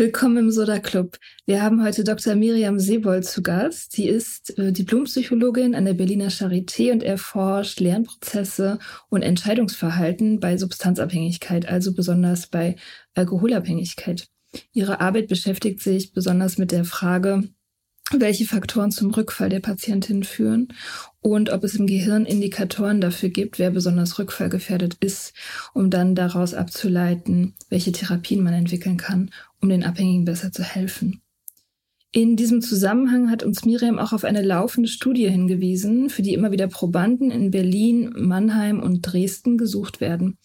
[0.00, 1.18] Willkommen im Soda Club.
[1.44, 2.34] Wir haben heute Dr.
[2.34, 3.92] Miriam Sebold zu Gast.
[3.92, 8.78] Sie ist äh, Diplompsychologin an der Berliner Charité und erforscht Lernprozesse
[9.10, 12.76] und Entscheidungsverhalten bei Substanzabhängigkeit, also besonders bei
[13.12, 14.28] Alkoholabhängigkeit.
[14.72, 17.50] Ihre Arbeit beschäftigt sich besonders mit der Frage,
[18.16, 20.68] welche Faktoren zum Rückfall der Patientin führen
[21.20, 25.32] und ob es im Gehirn Indikatoren dafür gibt, wer besonders rückfallgefährdet ist,
[25.74, 31.20] um dann daraus abzuleiten, welche Therapien man entwickeln kann, um den Abhängigen besser zu helfen.
[32.12, 36.50] In diesem Zusammenhang hat uns Miriam auch auf eine laufende Studie hingewiesen, für die immer
[36.50, 40.36] wieder Probanden in Berlin, Mannheim und Dresden gesucht werden.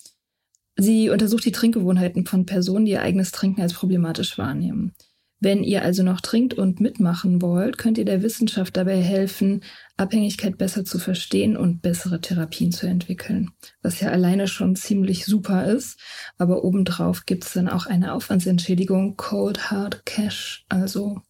[0.77, 4.93] Sie untersucht die Trinkgewohnheiten von Personen, die ihr eigenes Trinken als problematisch wahrnehmen.
[5.45, 9.61] Wenn ihr also noch trinkt und mitmachen wollt, könnt ihr der Wissenschaft dabei helfen,
[9.95, 13.51] Abhängigkeit besser zu verstehen und bessere Therapien zu entwickeln.
[13.83, 15.99] Was ja alleine schon ziemlich super ist.
[16.39, 20.65] Aber obendrauf gibt es dann auch eine Aufwandsentschädigung, Cold Hard Cash.
[20.67, 21.21] Also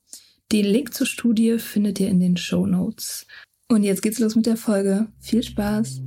[0.54, 3.28] den Link zur Studie findet ihr in den Show Notes.
[3.68, 5.08] Und jetzt geht's los mit der Folge.
[5.20, 6.00] Viel Spaß!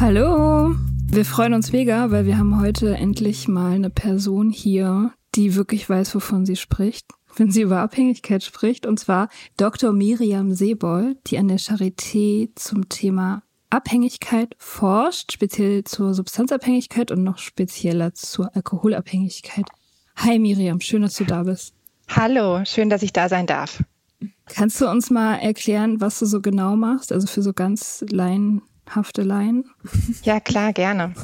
[0.00, 0.74] Hallo,
[1.10, 5.88] wir freuen uns mega, weil wir haben heute endlich mal eine Person hier, die wirklich
[5.88, 7.06] weiß, wovon sie spricht,
[7.36, 9.92] wenn sie über Abhängigkeit spricht, und zwar Dr.
[9.92, 17.38] Miriam Sebold, die an der Charité zum Thema Abhängigkeit forscht, speziell zur Substanzabhängigkeit und noch
[17.38, 19.66] spezieller zur Alkoholabhängigkeit.
[20.16, 21.74] Hi Miriam, schön, dass du da bist.
[22.08, 23.84] Hallo, schön, dass ich da sein darf.
[24.54, 27.12] Kannst du uns mal erklären, was du so genau machst?
[27.12, 28.62] Also für so ganz Laien
[28.94, 29.64] Hafteleien?
[30.22, 31.14] Ja, klar, gerne.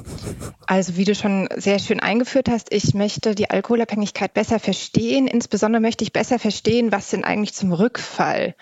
[0.67, 5.27] Also wie du schon sehr schön eingeführt hast, ich möchte die Alkoholabhängigkeit besser verstehen.
[5.27, 8.55] Insbesondere möchte ich besser verstehen, was denn eigentlich zum Rückfall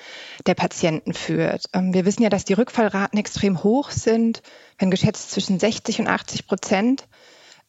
[0.47, 1.67] der Patienten führt.
[1.72, 4.42] Ähm, wir wissen ja, dass die Rückfallraten extrem hoch sind,
[4.78, 7.09] wenn geschätzt zwischen 60 und 80 Prozent.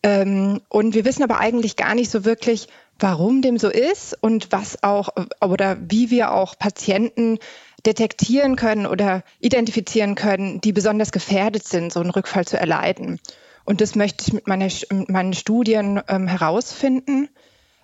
[0.03, 2.67] Ähm, und wir wissen aber eigentlich gar nicht so wirklich,
[3.03, 5.09] warum dem so ist und was auch
[5.41, 7.37] oder wie wir auch Patienten
[7.85, 13.19] detektieren können oder identifizieren können, die besonders gefährdet sind, so einen Rückfall zu erleiden.
[13.65, 17.27] Und das möchte ich mit, meiner, mit meinen Studien ähm, herausfinden.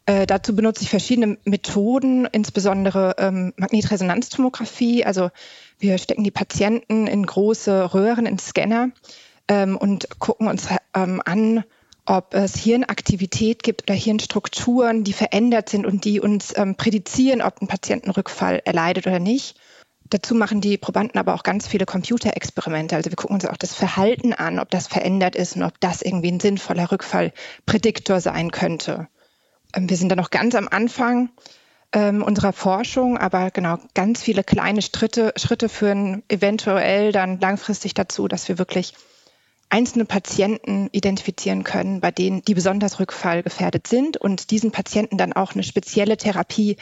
[0.06, 5.04] Äh, dazu benutze ich verschiedene Methoden, insbesondere ähm, Magnetresonanztomographie.
[5.04, 5.32] Also
[5.80, 8.92] wir stecken die Patienten in große Röhren, in Scanner
[9.50, 11.66] ähm, und gucken uns ähm, an,
[12.10, 17.62] ob es Hirnaktivität gibt oder Hirnstrukturen, die verändert sind und die uns ähm, prädizieren, ob
[17.62, 19.56] ein Patientenrückfall erleidet oder nicht.
[20.10, 22.96] Dazu machen die Probanden aber auch ganz viele Computerexperimente.
[22.96, 26.02] Also wir gucken uns auch das Verhalten an, ob das verändert ist und ob das
[26.02, 29.08] irgendwie ein sinnvoller Rückfallprädiktor sein könnte.
[29.76, 31.30] Ähm, wir sind da noch ganz am Anfang
[31.94, 38.28] ähm, unserer Forschung, aber genau ganz viele kleine Schritte, Schritte führen eventuell dann langfristig dazu,
[38.28, 38.96] dass wir wirklich
[39.70, 45.54] einzelne Patienten identifizieren können, bei denen die besonders rückfallgefährdet sind und diesen Patienten dann auch
[45.54, 46.78] eine spezielle Therapie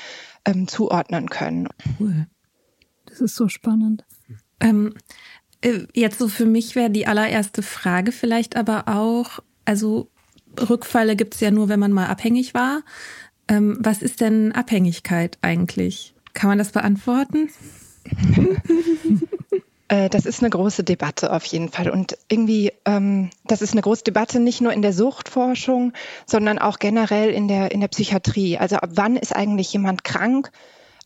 [0.46, 1.68] ähm, zuordnen können.
[2.00, 2.28] Cool.
[3.06, 4.06] Das ist so spannend.
[4.60, 4.94] Ähm,
[5.62, 10.10] äh, jetzt so für mich wäre die allererste Frage vielleicht aber auch, also
[10.58, 12.84] Rückfälle gibt es ja nur, wenn man mal abhängig war.
[13.48, 16.16] Ähm, was ist denn Abhängigkeit eigentlich?
[16.34, 17.50] Kann man das beantworten?
[19.88, 21.90] Äh, das ist eine große Debatte auf jeden Fall.
[21.90, 25.94] Und irgendwie, ähm, das ist eine große Debatte nicht nur in der Suchtforschung,
[26.26, 28.58] sondern auch generell in der, in der Psychiatrie.
[28.58, 30.52] Also ab wann ist eigentlich jemand krank?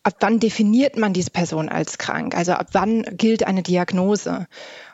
[0.04, 2.36] Ab wann definiert man diese Person als krank?
[2.36, 4.48] Also ab wann gilt eine Diagnose?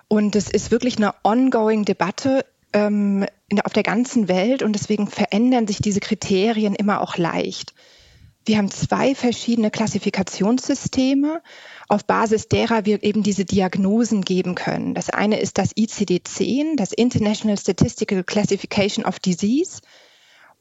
[0.09, 3.25] Und es ist wirklich eine ongoing Debatte ähm,
[3.63, 7.73] auf der ganzen Welt und deswegen verändern sich diese Kriterien immer auch leicht.
[8.47, 11.41] Wir haben zwei verschiedene Klassifikationssysteme,
[11.89, 14.93] auf Basis derer wir eben diese Diagnosen geben können.
[14.93, 19.81] Das eine ist das ICD-10, das International Statistical Classification of Disease.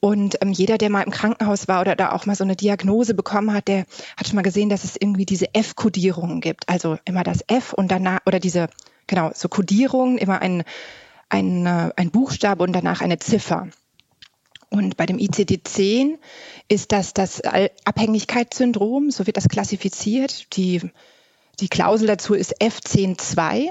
[0.01, 3.15] Und ähm, jeder, der mal im Krankenhaus war oder da auch mal so eine Diagnose
[3.15, 3.87] bekommen hat, der
[4.17, 6.69] hat schon mal gesehen, dass es irgendwie diese F-Kodierungen gibt.
[6.69, 8.69] Also immer das F und danach, oder diese,
[9.07, 10.65] genau, so Kodierungen, immer ein
[11.29, 13.69] ein, äh, ein Buchstabe und danach eine Ziffer.
[14.77, 16.19] Und bei dem ICD-10
[16.69, 17.41] ist das das
[17.85, 20.57] Abhängigkeitssyndrom, so wird das klassifiziert.
[20.57, 20.83] Die,
[21.61, 23.71] die Klausel dazu ist F10.2.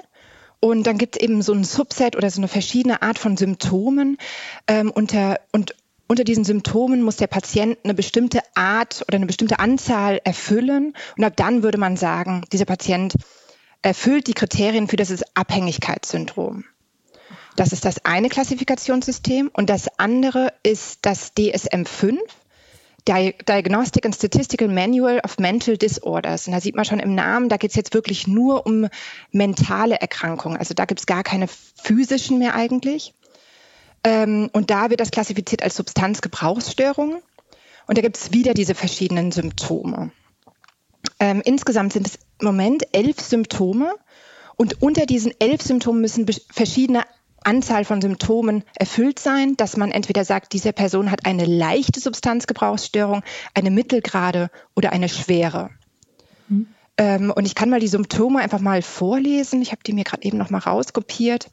[0.59, 4.17] Und dann gibt es eben so ein Subset oder so eine verschiedene Art von Symptomen.
[4.67, 5.75] Ähm, unter, und
[6.07, 10.95] unter diesen Symptomen muss der Patient eine bestimmte Art oder eine bestimmte Anzahl erfüllen.
[11.17, 13.13] Und ab dann würde man sagen, dieser Patient
[13.83, 16.63] erfüllt die Kriterien für das Abhängigkeitssyndrom.
[17.55, 19.49] Das ist das eine Klassifikationssystem.
[19.53, 22.17] Und das andere ist das DSM-5.
[23.07, 26.47] Diagnostic and Statistical Manual of Mental Disorders.
[26.47, 28.87] Und da sieht man schon im Namen, da geht es jetzt wirklich nur um
[29.31, 30.57] mentale Erkrankungen.
[30.57, 33.13] Also da gibt es gar keine physischen mehr eigentlich.
[34.03, 37.21] Ähm, und da wird das klassifiziert als Substanzgebrauchsstörung.
[37.85, 40.11] Und da gibt es wieder diese verschiedenen Symptome.
[41.19, 43.93] Ähm, insgesamt sind es im Moment elf Symptome.
[44.55, 47.03] Und unter diesen elf Symptomen müssen verschiedene
[47.45, 53.23] Anzahl von Symptomen erfüllt sein, dass man entweder sagt, diese Person hat eine leichte Substanzgebrauchsstörung,
[53.53, 55.69] eine mittelgrade oder eine schwere.
[56.47, 56.67] Mhm.
[56.97, 59.61] Ähm, und ich kann mal die Symptome einfach mal vorlesen.
[59.61, 61.49] Ich habe die mir gerade eben noch mal rauskopiert.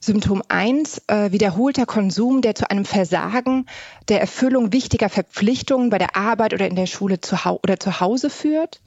[0.00, 3.66] Symptom 1, äh, wiederholter Konsum, der zu einem Versagen
[4.08, 8.30] der Erfüllung wichtiger Verpflichtungen bei der Arbeit oder in der Schule zu oder zu Hause
[8.30, 8.80] führt.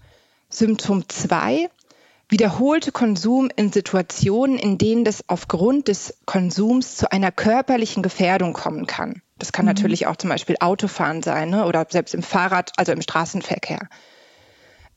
[0.50, 1.70] Symptom 2,
[2.32, 8.88] wiederholte Konsum in Situationen, in denen das aufgrund des Konsums zu einer körperlichen Gefährdung kommen
[8.88, 9.22] kann.
[9.38, 9.72] Das kann mhm.
[9.72, 11.66] natürlich auch zum Beispiel Autofahren sein ne?
[11.66, 13.90] oder selbst im Fahrrad, also im Straßenverkehr.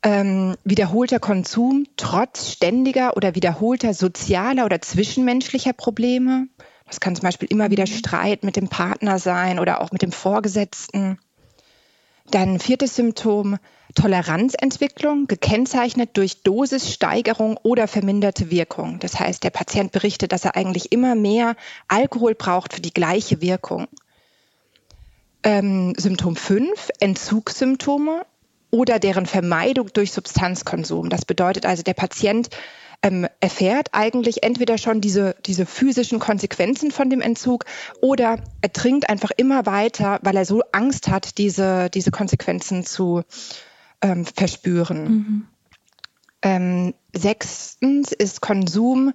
[0.05, 6.47] Ähm, wiederholter Konsum trotz ständiger oder wiederholter sozialer oder zwischenmenschlicher Probleme.
[6.87, 7.95] Das kann zum Beispiel immer wieder mhm.
[7.95, 11.19] Streit mit dem Partner sein oder auch mit dem Vorgesetzten.
[12.31, 13.59] Dann viertes Symptom,
[13.95, 18.99] Toleranzentwicklung, gekennzeichnet durch Dosissteigerung oder verminderte Wirkung.
[18.99, 21.57] Das heißt, der Patient berichtet, dass er eigentlich immer mehr
[21.89, 23.87] Alkohol braucht für die gleiche Wirkung.
[25.43, 28.27] Ähm, Symptom 5, Entzugssymptome
[28.71, 31.09] oder deren Vermeidung durch Substanzkonsum.
[31.09, 32.49] Das bedeutet also, der Patient
[33.03, 37.67] ähm, erfährt eigentlich entweder schon diese, diese physischen Konsequenzen von dem Entzug
[38.01, 43.23] oder er trinkt einfach immer weiter, weil er so Angst hat, diese, diese Konsequenzen zu
[44.05, 45.03] ähm, verspüren.
[45.05, 45.47] Mhm.
[46.43, 49.15] Ähm, sechstens ist Konsum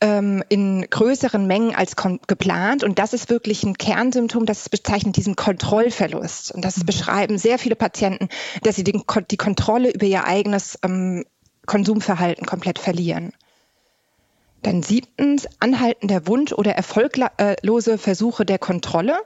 [0.00, 2.82] ähm, in größeren Mengen als geplant.
[2.82, 6.52] Und das ist wirklich ein Kernsymptom, das bezeichnet diesen Kontrollverlust.
[6.52, 6.86] Und das mhm.
[6.86, 8.28] beschreiben sehr viele Patienten,
[8.62, 11.24] dass sie den, die Kontrolle über ihr eigenes ähm,
[11.66, 13.32] Konsumverhalten komplett verlieren.
[14.62, 19.20] Dann siebtens, anhaltender Wunsch oder erfolglose Versuche der Kontrolle.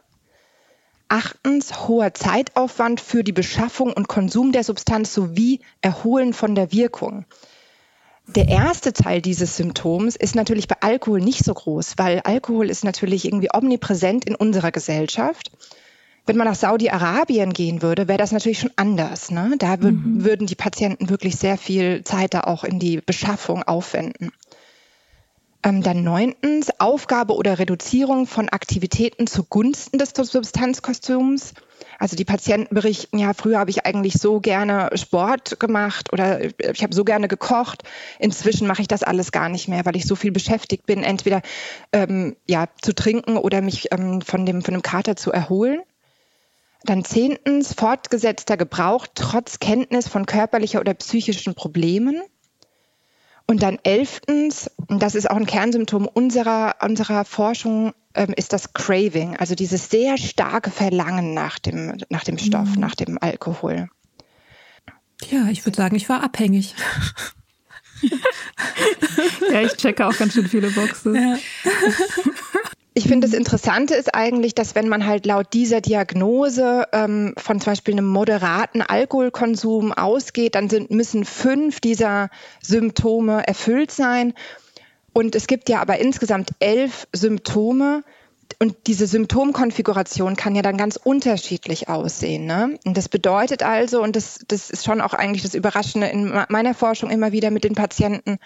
[1.10, 7.24] Achtens, hoher Zeitaufwand für die Beschaffung und Konsum der Substanz sowie Erholen von der Wirkung.
[8.28, 12.84] Der erste Teil dieses Symptoms ist natürlich bei Alkohol nicht so groß, weil Alkohol ist
[12.84, 15.50] natürlich irgendwie omnipräsent in unserer Gesellschaft.
[16.26, 19.32] Wenn man nach Saudi-Arabien gehen würde, wäre das natürlich schon anders.
[19.32, 19.56] Ne?
[19.58, 20.24] Da mhm.
[20.24, 24.30] würden die Patienten wirklich sehr viel Zeit da auch in die Beschaffung aufwenden.
[25.62, 31.52] Ähm, dann neuntens Aufgabe oder Reduzierung von Aktivitäten zugunsten des Substanzkostüms.
[31.98, 36.82] Also die Patienten berichten, ja, früher habe ich eigentlich so gerne Sport gemacht oder ich
[36.82, 37.82] habe so gerne gekocht.
[38.18, 41.42] Inzwischen mache ich das alles gar nicht mehr, weil ich so viel beschäftigt bin, entweder
[41.92, 45.82] ähm, ja zu trinken oder mich ähm, von dem von dem Kater zu erholen.
[46.84, 52.22] Dann zehntens fortgesetzter Gebrauch trotz Kenntnis von körperlicher oder psychischen Problemen.
[53.50, 58.74] Und dann elftens, und das ist auch ein Kernsymptom unserer, unserer Forschung, ähm, ist das
[58.74, 62.80] Craving, also dieses sehr starke Verlangen nach dem, nach dem Stoff, mhm.
[62.80, 63.88] nach dem Alkohol.
[65.28, 66.76] Ja, ich würde sagen, ich war abhängig.
[69.52, 71.16] ja, ich checke auch ganz schön viele Boxen.
[71.16, 71.36] Ja.
[72.92, 77.60] Ich finde, das Interessante ist eigentlich, dass wenn man halt laut dieser Diagnose ähm, von
[77.60, 82.30] zum Beispiel einem moderaten Alkoholkonsum ausgeht, dann sind, müssen fünf dieser
[82.60, 84.34] Symptome erfüllt sein.
[85.12, 88.02] Und es gibt ja aber insgesamt elf Symptome.
[88.58, 92.46] Und diese Symptomkonfiguration kann ja dann ganz unterschiedlich aussehen.
[92.46, 92.76] Ne?
[92.84, 96.74] Und das bedeutet also, und das, das ist schon auch eigentlich das Überraschende in meiner
[96.74, 98.38] Forschung immer wieder mit den Patienten,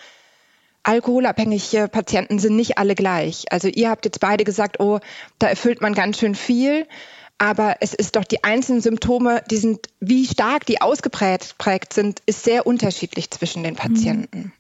[0.84, 3.46] alkoholabhängige Patienten sind nicht alle gleich.
[3.50, 5.00] Also ihr habt jetzt beide gesagt, oh,
[5.38, 6.86] da erfüllt man ganz schön viel.
[7.36, 12.44] Aber es ist doch die einzelnen Symptome, die sind, wie stark die ausgeprägt sind, ist
[12.44, 14.52] sehr unterschiedlich zwischen den Patienten.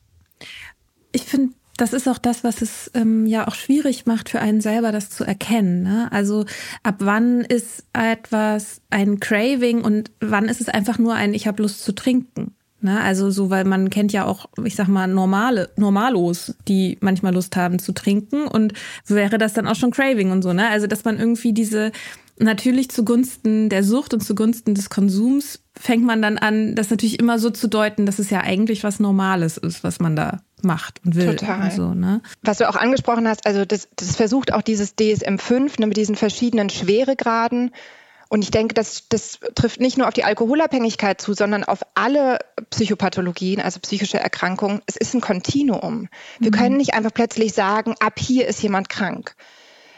[1.12, 4.60] Ich finde, das ist auch das, was es ähm, ja auch schwierig macht für einen
[4.60, 5.82] selber, das zu erkennen.
[5.82, 6.08] Ne?
[6.10, 6.46] Also
[6.82, 11.62] ab wann ist etwas ein Craving und wann ist es einfach nur ein Ich habe
[11.62, 12.54] Lust zu trinken?
[12.84, 13.00] Ne?
[13.00, 17.56] Also so, weil man kennt ja auch, ich sag mal, normale, Normalos, die manchmal Lust
[17.56, 18.74] haben zu trinken und
[19.06, 20.68] wäre das dann auch schon Craving und so, ne?
[20.68, 21.92] Also, dass man irgendwie diese,
[22.38, 27.38] natürlich zugunsten der Sucht und zugunsten des Konsums fängt man dann an, das natürlich immer
[27.38, 31.14] so zu deuten, dass es ja eigentlich was Normales ist, was man da macht und
[31.14, 31.36] will.
[31.36, 31.64] Total.
[31.64, 32.20] Und so, ne?
[32.42, 36.16] Was du auch angesprochen hast, also das, das versucht auch dieses DSM-5 ne, mit diesen
[36.16, 37.70] verschiedenen Schweregraden
[38.28, 42.38] und ich denke, das, das trifft nicht nur auf die Alkoholabhängigkeit zu, sondern auf alle
[42.70, 44.80] Psychopathologien, also psychische Erkrankungen.
[44.86, 46.08] Es ist ein Kontinuum.
[46.38, 46.54] Wir mhm.
[46.54, 49.34] können nicht einfach plötzlich sagen, ab hier ist jemand krank.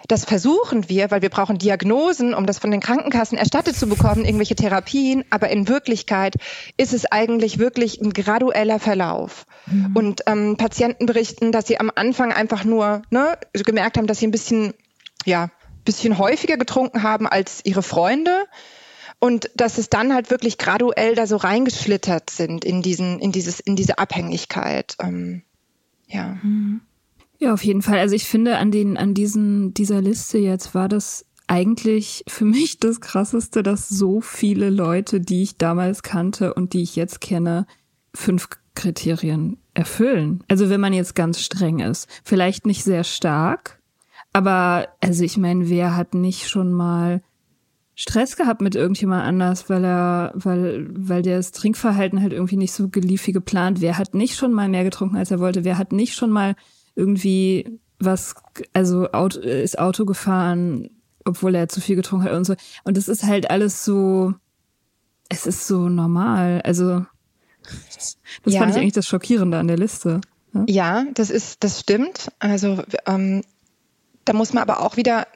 [0.08, 4.24] Das versuchen wir, weil wir brauchen Diagnosen, um das von den Krankenkassen erstattet zu bekommen,
[4.24, 5.24] irgendwelche Therapien.
[5.30, 6.34] Aber in Wirklichkeit
[6.76, 9.46] ist es eigentlich wirklich ein gradueller Verlauf.
[9.66, 9.96] Mhm.
[9.96, 14.28] Und ähm, Patienten berichten, dass sie am Anfang einfach nur ne, gemerkt haben, dass sie
[14.28, 14.74] ein bisschen
[15.24, 15.50] ja,
[15.86, 18.44] bisschen häufiger getrunken haben als ihre Freunde
[19.18, 23.60] und dass es dann halt wirklich graduell da so reingeschlittert sind in diesen, in dieses,
[23.60, 24.96] in diese Abhängigkeit.
[25.00, 25.42] Ähm,
[26.06, 26.36] ja.
[26.42, 26.82] Mhm.
[27.38, 27.98] Ja, auf jeden Fall.
[27.98, 32.78] Also ich finde, an den, an diesen, dieser Liste jetzt war das eigentlich für mich
[32.78, 37.66] das krasseste, dass so viele Leute, die ich damals kannte und die ich jetzt kenne,
[38.14, 40.42] fünf Kriterien erfüllen.
[40.48, 42.08] Also wenn man jetzt ganz streng ist.
[42.24, 43.80] Vielleicht nicht sehr stark,
[44.36, 47.22] aber also ich meine, wer hat nicht schon mal
[47.94, 52.74] Stress gehabt mit irgendjemand anders, weil er, weil, weil der das Trinkverhalten halt irgendwie nicht
[52.74, 53.80] so gelief wie geplant.
[53.80, 55.64] Wer hat nicht schon mal mehr getrunken, als er wollte?
[55.64, 56.54] Wer hat nicht schon mal
[56.94, 58.34] irgendwie was,
[58.74, 60.90] also Auto, ist Auto gefahren,
[61.24, 62.56] obwohl er zu viel getrunken hat und so.
[62.84, 64.34] Und das ist halt alles so,
[65.30, 66.60] es ist so normal.
[66.62, 67.06] Also,
[68.44, 68.60] das ja.
[68.60, 70.20] fand ich eigentlich das Schockierende an der Liste.
[70.52, 72.30] Ja, ja das ist, das stimmt.
[72.38, 73.40] Also, ähm,
[74.26, 75.26] da muss man aber auch wieder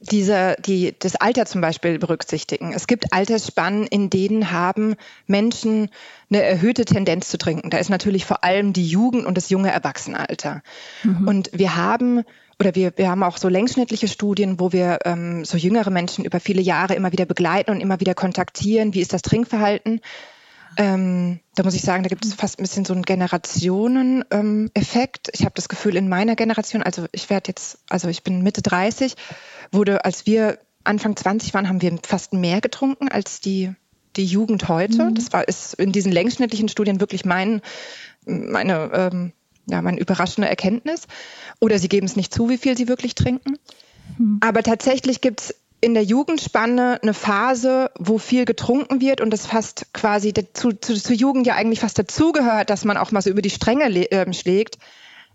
[0.00, 2.72] diese, die, das Alter zum Beispiel berücksichtigen.
[2.72, 4.94] Es gibt Altersspannen, in denen haben
[5.26, 5.90] Menschen
[6.30, 7.70] eine erhöhte Tendenz zu trinken.
[7.70, 10.62] Da ist natürlich vor allem die Jugend und das junge Erwachsenenalter.
[11.02, 11.28] Mhm.
[11.28, 12.24] Und wir haben
[12.60, 16.40] oder wir, wir haben auch so längsschnittliche Studien, wo wir ähm, so jüngere Menschen über
[16.40, 18.94] viele Jahre immer wieder begleiten und immer wieder kontaktieren.
[18.94, 20.00] Wie ist das Trinkverhalten?
[20.76, 25.28] Ähm, da muss ich sagen, da gibt es fast ein bisschen so einen Generationen-Effekt.
[25.28, 28.42] Ähm, ich habe das Gefühl, in meiner Generation, also ich werde jetzt, also ich bin
[28.42, 29.14] Mitte 30,
[29.72, 33.72] wurde, als wir Anfang 20 waren, haben wir fast mehr getrunken als die,
[34.16, 35.04] die Jugend heute.
[35.04, 35.14] Mhm.
[35.14, 37.60] Das war ist in diesen längsschnittlichen Studien wirklich mein,
[38.26, 39.32] meine, ähm,
[39.66, 41.06] ja, meine überraschende Erkenntnis.
[41.60, 43.58] Oder sie geben es nicht zu, wie viel sie wirklich trinken.
[44.16, 44.38] Mhm.
[44.40, 49.46] Aber tatsächlich gibt es in der Jugendspanne eine Phase, wo viel getrunken wird und das
[49.46, 53.30] fast quasi dazu, zu, zur Jugend ja eigentlich fast dazugehört, dass man auch mal so
[53.30, 54.78] über die Stränge äh, schlägt.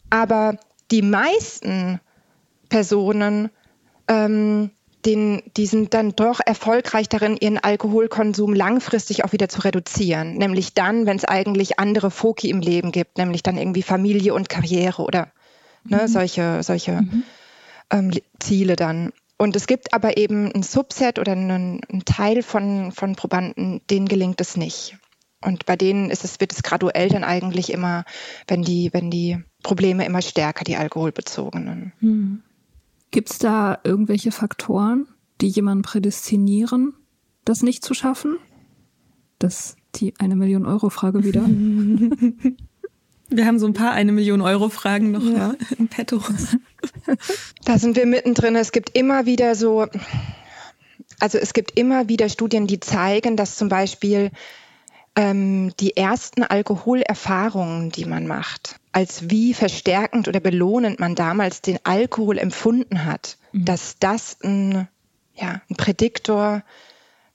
[0.10, 0.58] Aber
[0.92, 2.00] die meisten
[2.70, 3.50] Personen,
[4.08, 4.72] ähm,
[5.06, 10.36] den, die sind dann doch erfolgreich darin, ihren Alkoholkonsum langfristig auch wieder zu reduzieren.
[10.36, 14.50] Nämlich dann, wenn es eigentlich andere Foki im Leben gibt, nämlich dann irgendwie Familie und
[14.50, 15.30] Karriere oder
[15.84, 16.08] ne, mhm.
[16.08, 17.24] solche, solche mhm.
[17.92, 19.12] ähm, Ziele dann.
[19.38, 24.08] Und es gibt aber eben ein Subset oder einen, einen Teil von, von Probanden, denen
[24.08, 24.98] gelingt es nicht.
[25.42, 28.06] Und bei denen ist es, wird es graduell dann eigentlich immer,
[28.48, 31.94] wenn die, wenn die Probleme immer stärker, die alkoholbezogenen.
[32.00, 32.44] Hm.
[33.12, 35.08] Gibt es da irgendwelche Faktoren,
[35.42, 36.94] die jemanden prädestinieren,
[37.44, 38.38] das nicht zu schaffen?
[39.40, 41.44] Das die eine Million Euro Frage wieder.
[43.30, 45.56] Wir haben so ein paar eine Million Euro Fragen noch ja.
[45.78, 46.22] im Petto.
[47.64, 48.58] Da sind wir mittendrin.
[48.58, 49.88] Es gibt immer wieder so,
[51.22, 54.32] also es gibt immer wieder Studien, die zeigen, dass zum Beispiel
[55.16, 61.80] ähm, die ersten Alkoholerfahrungen, die man macht, als wie verstärkend oder belohnend man damals den
[61.84, 63.66] Alkohol empfunden hat, mhm.
[63.66, 64.88] dass das ein,
[65.36, 66.64] ja, ein Prädiktor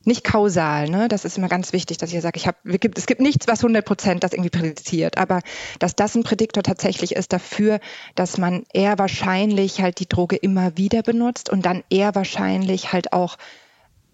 [0.05, 1.09] nicht kausal, ne?
[1.09, 3.85] Das ist immer ganz wichtig, dass ich sage, ich habe, es gibt nichts, was 100
[3.85, 5.40] Prozent das irgendwie prädiziert, aber
[5.78, 7.81] dass das ein Prädiktor tatsächlich ist dafür,
[8.14, 13.12] dass man eher wahrscheinlich halt die Droge immer wieder benutzt und dann eher wahrscheinlich halt
[13.12, 13.37] auch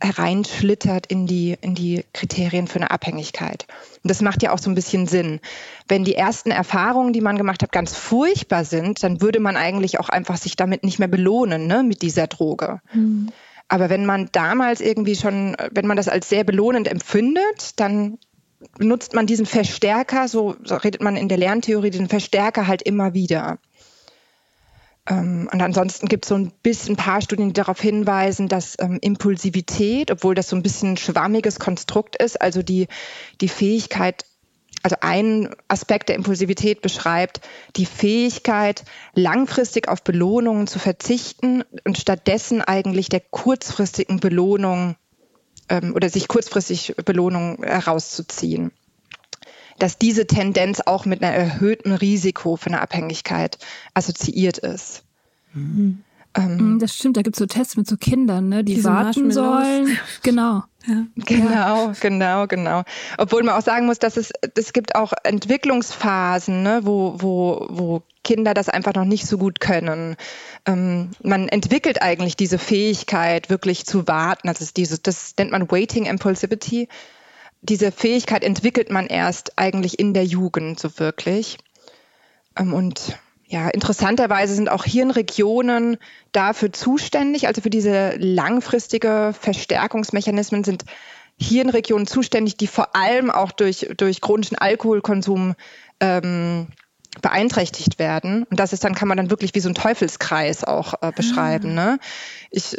[0.00, 3.66] hereinschlittert in die, in die Kriterien für eine Abhängigkeit.
[4.02, 5.40] Und das macht ja auch so ein bisschen Sinn.
[5.88, 9.98] Wenn die ersten Erfahrungen, die man gemacht hat, ganz furchtbar sind, dann würde man eigentlich
[9.98, 12.80] auch einfach sich damit nicht mehr belohnen, ne, mit dieser Droge.
[12.92, 13.30] Mhm.
[13.74, 18.18] Aber wenn man damals irgendwie schon, wenn man das als sehr belohnend empfindet, dann
[18.78, 23.14] benutzt man diesen Verstärker, so, so redet man in der Lerntheorie, diesen Verstärker halt immer
[23.14, 23.58] wieder.
[25.08, 28.76] Ähm, und ansonsten gibt es so ein bisschen ein paar Studien, die darauf hinweisen, dass
[28.78, 32.86] ähm, Impulsivität, obwohl das so ein bisschen ein schwammiges Konstrukt ist, also die,
[33.40, 34.24] die Fähigkeit,
[34.84, 37.40] also ein Aspekt der Impulsivität beschreibt
[37.76, 44.96] die Fähigkeit, langfristig auf Belohnungen zu verzichten und stattdessen eigentlich der kurzfristigen Belohnung
[45.70, 48.72] ähm, oder sich kurzfristig Belohnung herauszuziehen.
[49.78, 53.56] Dass diese Tendenz auch mit einem erhöhten Risiko für eine Abhängigkeit
[53.94, 55.02] assoziiert ist.
[55.54, 56.04] Mhm.
[56.34, 59.96] Ähm, das stimmt, da gibt es so Tests mit so Kindern, ne, die warten sollen.
[60.22, 60.64] Genau.
[60.86, 61.06] Ja.
[61.16, 62.82] Genau, genau, genau.
[63.16, 68.02] Obwohl man auch sagen muss, dass es, es gibt auch Entwicklungsphasen, ne, wo, wo, wo
[68.22, 70.16] Kinder das einfach noch nicht so gut können.
[70.66, 74.48] Ähm, man entwickelt eigentlich diese Fähigkeit, wirklich zu warten.
[74.48, 76.88] Also dieses, das nennt man Waiting Impulsivity.
[77.62, 81.58] Diese Fähigkeit entwickelt man erst eigentlich in der Jugend so wirklich.
[82.56, 85.98] Ähm, und ja, interessanterweise sind auch Hirnregionen
[86.32, 90.84] dafür zuständig, also für diese langfristige Verstärkungsmechanismen sind
[91.36, 95.54] Hirnregionen zuständig, die vor allem auch durch, durch chronischen Alkoholkonsum
[96.00, 96.68] ähm,
[97.20, 98.44] beeinträchtigt werden.
[98.44, 101.78] Und das ist dann, kann man dann wirklich wie so ein Teufelskreis auch äh, beschreiben.
[101.78, 101.92] Ah.
[101.92, 101.98] Ne?
[102.50, 102.76] Ich,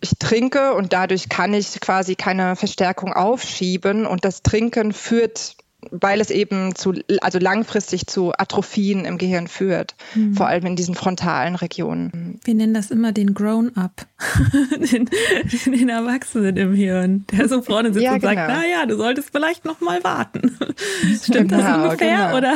[0.00, 5.56] ich trinke und dadurch kann ich quasi keine Verstärkung aufschieben und das Trinken führt
[5.90, 10.34] weil es eben zu, also langfristig zu Atrophien im Gehirn führt, mhm.
[10.34, 12.40] vor allem in diesen frontalen Regionen.
[12.44, 14.06] Wir nennen das immer den Grown-up,
[14.92, 15.08] den,
[15.66, 18.34] den, Erwachsenen im Hirn, der so vorne sitzt ja, und genau.
[18.34, 20.58] sagt, na ja, du solltest vielleicht noch mal warten.
[21.22, 22.38] Stimmt genau, das ungefähr, genau.
[22.38, 22.54] oder?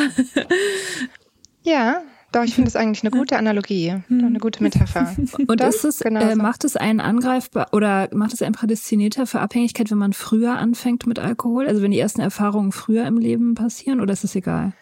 [1.63, 4.25] Ja, doch, ich finde das eigentlich eine gute Analogie, hm.
[4.25, 5.15] eine gute Metapher.
[5.47, 9.27] Und das, ist es, genau äh, macht es einen angreifbar oder macht es einen prädestinierter
[9.27, 11.69] für Abhängigkeit, wenn man früher anfängt mit Alkohol?
[11.69, 14.73] Also wenn die ersten Erfahrungen früher im Leben passieren oder ist es egal?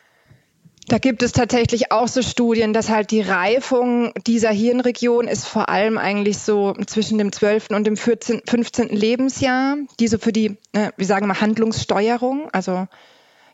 [0.86, 5.68] Da gibt es tatsächlich auch so Studien, dass halt die Reifung dieser Hirnregion ist vor
[5.68, 7.70] allem eigentlich so zwischen dem 12.
[7.70, 8.88] und dem 14, 15.
[8.88, 12.88] Lebensjahr, die so für die, äh, wie sagen wir, Handlungssteuerung, also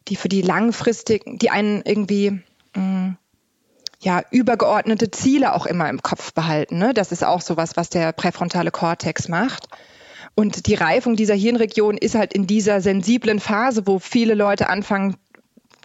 [0.08, 2.40] die für die langfristig, die einen irgendwie
[2.74, 3.16] mh, mm,
[4.00, 6.78] ja, übergeordnete Ziele auch immer im Kopf behalten.
[6.78, 6.94] Ne?
[6.94, 9.68] Das ist auch sowas, was der präfrontale Kortex macht.
[10.34, 15.16] Und die Reifung dieser Hirnregion ist halt in dieser sensiblen Phase, wo viele Leute anfangen,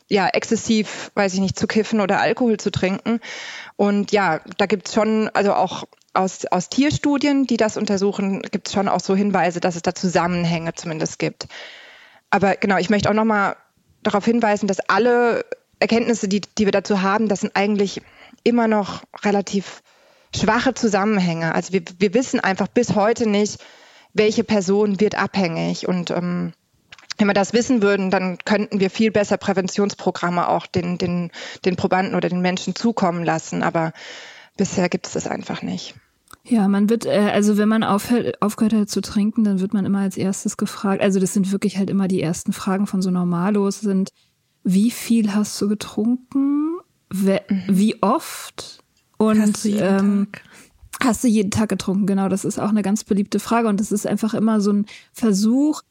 [0.09, 3.21] ja, exzessiv, weiß ich nicht, zu kiffen oder Alkohol zu trinken.
[3.77, 8.89] Und ja, da gibt's schon, also auch aus, aus Tierstudien, die das untersuchen, gibt's schon
[8.89, 11.47] auch so Hinweise, dass es da Zusammenhänge zumindest gibt.
[12.29, 13.55] Aber genau, ich möchte auch nochmal
[14.03, 15.45] darauf hinweisen, dass alle
[15.81, 18.01] Erkenntnisse, die, die wir dazu haben, das sind eigentlich
[18.43, 19.81] immer noch relativ
[20.35, 21.53] schwache Zusammenhänge.
[21.53, 23.59] Also wir, wir wissen einfach bis heute nicht,
[24.13, 25.87] welche Person wird abhängig.
[25.87, 26.53] Und ähm,
[27.17, 31.31] wenn wir das wissen würden, dann könnten wir viel besser Präventionsprogramme auch den, den,
[31.65, 33.63] den Probanden oder den Menschen zukommen lassen.
[33.63, 33.91] Aber
[34.57, 35.95] bisher gibt es das einfach nicht.
[36.43, 39.85] Ja, man wird, äh, also wenn man aufhört, aufgehört hat zu trinken, dann wird man
[39.85, 41.01] immer als erstes gefragt.
[41.01, 44.11] Also das sind wirklich halt immer die ersten Fragen von so Normalos sind,
[44.63, 46.77] wie viel hast du getrunken?
[47.11, 47.39] Mhm.
[47.67, 48.83] Wie oft?
[49.17, 50.43] Und hast du, jeden ähm, Tag?
[51.03, 52.05] hast du jeden Tag getrunken?
[52.05, 53.67] Genau, das ist auch eine ganz beliebte Frage.
[53.67, 55.81] Und das ist einfach immer so ein Versuch,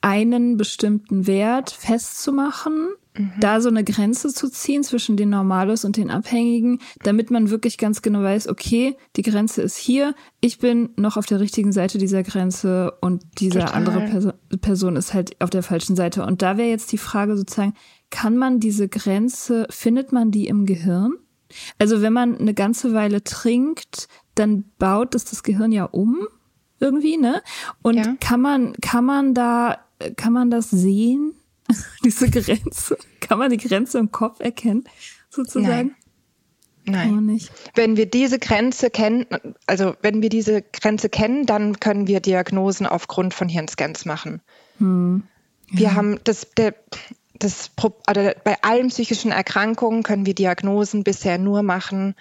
[0.00, 3.32] einen bestimmten Wert festzumachen, mhm.
[3.40, 7.76] da so eine Grenze zu ziehen zwischen den Normalos und den Abhängigen, damit man wirklich
[7.76, 11.98] ganz genau weiß, okay, die Grenze ist hier, ich bin noch auf der richtigen Seite
[11.98, 13.74] dieser Grenze und diese Total.
[13.74, 16.24] andere Perso Person ist halt auf der falschen Seite.
[16.24, 17.74] Und da wäre jetzt die Frage sozusagen,
[18.10, 21.14] kann man diese Grenze, findet man die im Gehirn?
[21.78, 26.26] Also wenn man eine ganze Weile trinkt, dann baut es das Gehirn ja um
[26.80, 27.42] irgendwie, ne?
[27.82, 28.16] Und ja.
[28.20, 29.78] kann man kann man da
[30.16, 31.34] kann man das sehen?
[32.04, 32.98] Diese Grenze?
[33.20, 34.84] Kann man die Grenze im Kopf erkennen,
[35.30, 35.96] sozusagen?
[36.84, 37.06] Nein.
[37.10, 37.26] Nein.
[37.26, 37.50] Nicht.
[37.74, 39.26] Wenn wir diese Grenze kennen,
[39.66, 44.40] also wenn wir diese Grenze kennen, dann können wir Diagnosen aufgrund von Hirnscans machen.
[44.78, 45.24] Hm.
[45.70, 45.78] Ja.
[45.78, 46.76] Wir haben das, der,
[47.38, 47.70] das,
[48.06, 52.14] also bei allen psychischen Erkrankungen können wir Diagnosen bisher nur machen,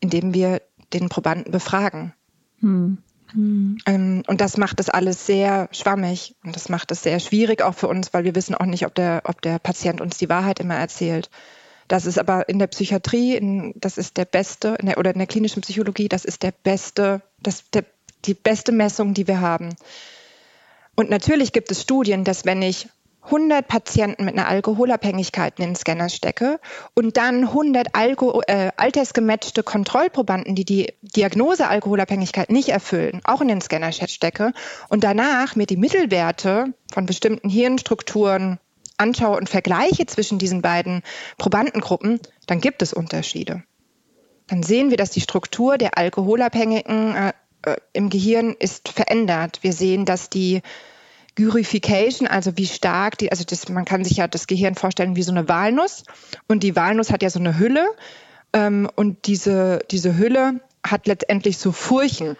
[0.00, 2.12] indem wir den Probanden befragen.
[2.60, 2.98] Hm.
[3.32, 3.78] Hm.
[3.86, 7.74] Ähm, und das macht das alles sehr schwammig und das macht es sehr schwierig auch
[7.74, 10.60] für uns, weil wir wissen auch nicht, ob der, ob der Patient uns die Wahrheit
[10.60, 11.30] immer erzählt.
[11.88, 15.18] Das ist aber in der Psychiatrie, in, das ist der beste, in der, oder in
[15.18, 17.84] der klinischen Psychologie, das ist der beste, das, der,
[18.24, 19.70] die beste Messung, die wir haben.
[20.94, 22.88] Und natürlich gibt es Studien, dass wenn ich
[23.24, 26.58] 100 Patienten mit einer Alkoholabhängigkeit in den Scanner stecke
[26.94, 33.48] und dann 100 Alko äh, altersgematchte Kontrollprobanden, die die Diagnose Alkoholabhängigkeit nicht erfüllen, auch in
[33.48, 34.52] den Scanner stecke
[34.88, 38.58] und danach mir die Mittelwerte von bestimmten Hirnstrukturen
[38.98, 41.02] anschaue und vergleiche zwischen diesen beiden
[41.38, 43.62] Probandengruppen, dann gibt es Unterschiede.
[44.48, 47.32] Dann sehen wir, dass die Struktur der Alkoholabhängigen äh,
[47.62, 49.60] äh im Gehirn ist verändert.
[49.62, 50.62] Wir sehen, dass die
[51.34, 55.22] Gyrification, also wie stark die, also das, man kann sich ja das Gehirn vorstellen wie
[55.22, 56.04] so eine Walnuss.
[56.48, 57.86] Und die Walnuss hat ja so eine Hülle.
[58.52, 62.36] Ähm, und diese, diese Hülle hat letztendlich so Furchen.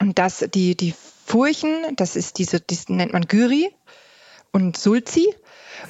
[0.00, 3.70] Und das, die, die Furchen, das ist diese, das nennt man Gyri
[4.50, 5.34] und Sulci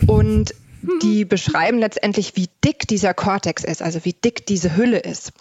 [0.06, 0.54] und
[1.02, 5.32] die beschreiben letztendlich, wie dick dieser Kortex ist, also wie dick diese Hülle ist.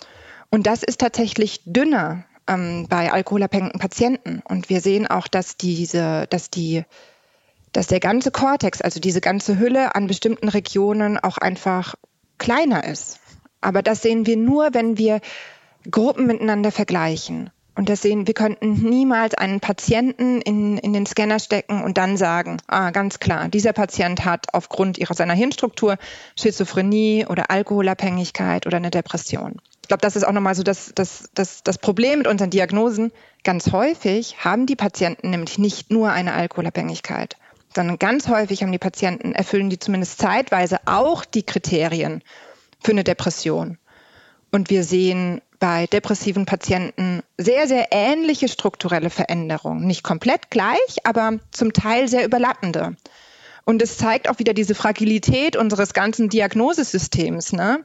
[0.50, 4.42] Und das ist tatsächlich dünner ähm, bei alkoholabhängigen Patienten.
[4.48, 6.84] Und wir sehen auch, dass diese, dass die,
[7.72, 11.96] dass der ganze Kortex, also diese ganze Hülle an bestimmten Regionen auch einfach
[12.38, 13.20] kleiner ist.
[13.62, 15.22] Aber das sehen wir nur, wenn wir
[15.90, 17.50] Gruppen miteinander vergleichen.
[17.76, 22.18] Und das sehen, wir könnten niemals einen Patienten in, in den Scanner stecken und dann
[22.18, 25.98] sagen, ah, ganz klar, dieser Patient hat aufgrund ihrer seiner Hirnstruktur
[26.38, 29.60] Schizophrenie oder Alkoholabhängigkeit oder eine Depression.
[29.84, 33.12] Ich glaube, das ist auch nochmal so das, das, das, das Problem mit unseren Diagnosen.
[33.44, 37.36] Ganz häufig haben die Patienten nämlich nicht nur eine Alkoholabhängigkeit,
[37.76, 42.24] sondern ganz häufig haben die Patienten, erfüllen die zumindest zeitweise auch die Kriterien
[42.82, 43.78] für eine Depression.
[44.52, 49.86] Und wir sehen bei depressiven Patienten sehr, sehr ähnliche strukturelle Veränderungen.
[49.86, 52.96] Nicht komplett gleich, aber zum Teil sehr überlappende.
[53.66, 57.54] Und es zeigt auch wieder diese Fragilität unseres ganzen Diagnosesystems.
[57.54, 57.84] Ne?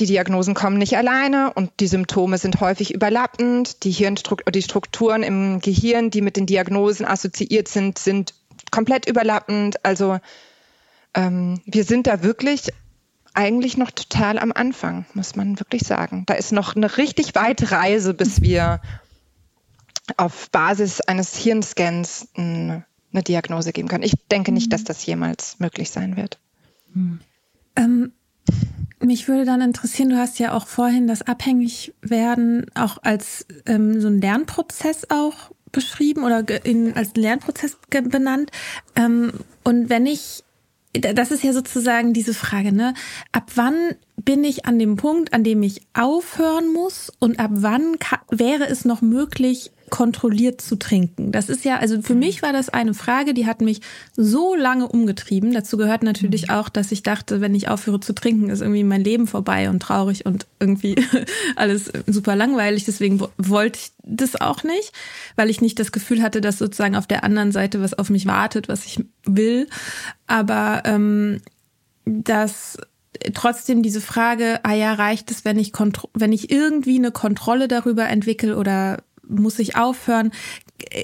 [0.00, 3.84] Die Diagnosen kommen nicht alleine und die Symptome sind häufig überlappend.
[3.84, 8.32] Die, Hirnstruktur, die Strukturen im Gehirn, die mit den Diagnosen assoziiert sind, sind
[8.70, 9.84] komplett überlappend.
[9.84, 10.18] Also
[11.12, 12.72] ähm, wir sind da wirklich
[13.34, 16.24] eigentlich noch total am Anfang, muss man wirklich sagen.
[16.26, 18.80] Da ist noch eine richtig weite Reise, bis wir
[20.16, 24.02] auf Basis eines Hirnscans eine, eine Diagnose geben können.
[24.02, 26.38] Ich denke nicht, dass das jemals möglich sein wird.
[26.94, 27.20] Hm.
[27.76, 28.12] Ähm,
[29.02, 34.08] mich würde dann interessieren, du hast ja auch vorhin das Abhängigwerden auch als ähm, so
[34.08, 38.50] ein Lernprozess auch beschrieben oder in, als Lernprozess benannt.
[38.96, 39.32] Ähm,
[39.64, 40.44] und wenn ich
[40.92, 42.94] das ist ja sozusagen diese Frage, ne?
[43.30, 47.96] Ab wann bin ich an dem Punkt, an dem ich aufhören muss und ab wann
[48.28, 51.32] wäre es noch möglich, kontrolliert zu trinken?
[51.32, 53.80] Das ist ja, also für mich war das eine Frage, die hat mich
[54.16, 55.52] so lange umgetrieben.
[55.52, 56.54] Dazu gehört natürlich mhm.
[56.54, 59.80] auch, dass ich dachte, wenn ich aufhöre zu trinken, ist irgendwie mein Leben vorbei und
[59.80, 60.96] traurig und irgendwie
[61.56, 62.84] alles super langweilig.
[62.84, 64.92] Deswegen wollte ich das auch nicht,
[65.36, 68.26] weil ich nicht das Gefühl hatte, dass sozusagen auf der anderen Seite was auf mich
[68.26, 69.68] wartet, was ich will.
[70.26, 71.40] Aber ähm,
[72.04, 72.78] dass
[73.34, 75.72] trotzdem diese Frage, ah ja, reicht es, wenn ich,
[76.14, 80.32] wenn ich irgendwie eine Kontrolle darüber entwickle oder muss ich aufhören?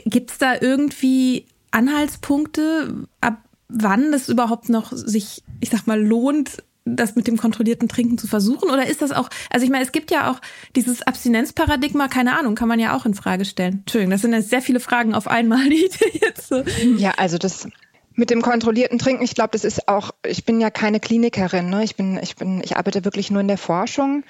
[0.05, 6.63] Gibt es da irgendwie Anhaltspunkte, ab wann das überhaupt noch sich, ich sag mal, lohnt,
[6.85, 8.71] das mit dem kontrollierten Trinken zu versuchen?
[8.71, 10.41] Oder ist das auch, also ich meine, es gibt ja auch
[10.77, 13.81] dieses Abstinenzparadigma, keine Ahnung, kann man ja auch in Frage stellen.
[13.81, 16.63] Entschuldigung, das sind jetzt sehr viele Fragen auf einmal, die jetzt so.
[16.97, 17.69] Ja, also das
[18.15, 21.85] mit dem kontrollierten Trinken, ich glaube, das ist auch, ich bin ja keine Klinikerin, ne?
[21.85, 24.25] Ich bin, ich bin, ich arbeite wirklich nur in der Forschung.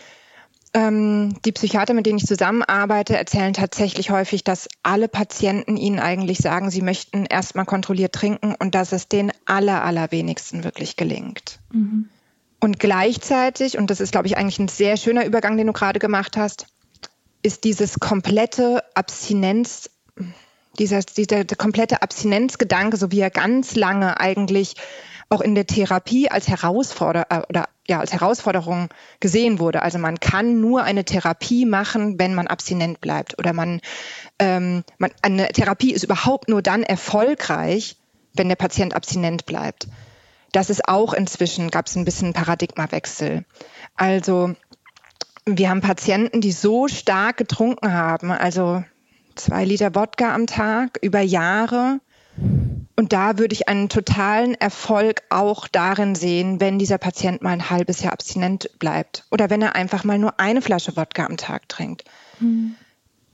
[0.77, 6.37] Ähm, die Psychiater, mit denen ich zusammenarbeite, erzählen tatsächlich häufig, dass alle Patienten ihnen eigentlich
[6.37, 11.61] sagen, sie möchten erstmal kontrolliert trinken und dass es den aller, allerwenigsten wirklich gelingt.
[11.73, 12.11] Mhm.
[12.61, 15.99] Und gleichzeitig, und das ist, glaube ich, eigentlich ein sehr schöner Übergang, den du gerade
[15.99, 16.67] gemacht hast,
[17.43, 19.89] ist dieses komplette Abstinenz,
[20.79, 24.75] dieser, dieser komplette Abstinenzgedanke, so wie er ganz lange eigentlich
[25.31, 28.89] auch in der Therapie als Herausforderer äh, oder ja, als Herausforderung
[29.21, 29.83] gesehen wurde.
[29.83, 33.39] Also man kann nur eine Therapie machen, wenn man abstinent bleibt.
[33.39, 33.81] Oder man,
[34.39, 37.97] ähm, man eine Therapie ist überhaupt nur dann erfolgreich,
[38.35, 39.89] wenn der Patient abstinent bleibt.
[40.53, 43.45] Das ist auch inzwischen, gab es ein bisschen Paradigmawechsel.
[43.95, 44.55] Also
[45.45, 48.83] wir haben Patienten, die so stark getrunken haben, also
[49.37, 52.01] zwei Liter Wodka am Tag über Jahre.
[52.99, 57.69] Und da würde ich einen totalen Erfolg auch darin sehen, wenn dieser Patient mal ein
[57.69, 61.69] halbes Jahr abstinent bleibt oder wenn er einfach mal nur eine Flasche Wodka am Tag
[61.69, 62.05] trinkt.
[62.41, 62.75] Mhm.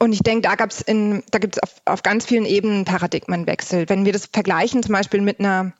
[0.01, 3.89] Und ich denke, da gab's in, da gibt es auf, auf ganz vielen Ebenen Paradigmenwechsel.
[3.89, 5.73] Wenn wir das vergleichen, zum Beispiel mit einer,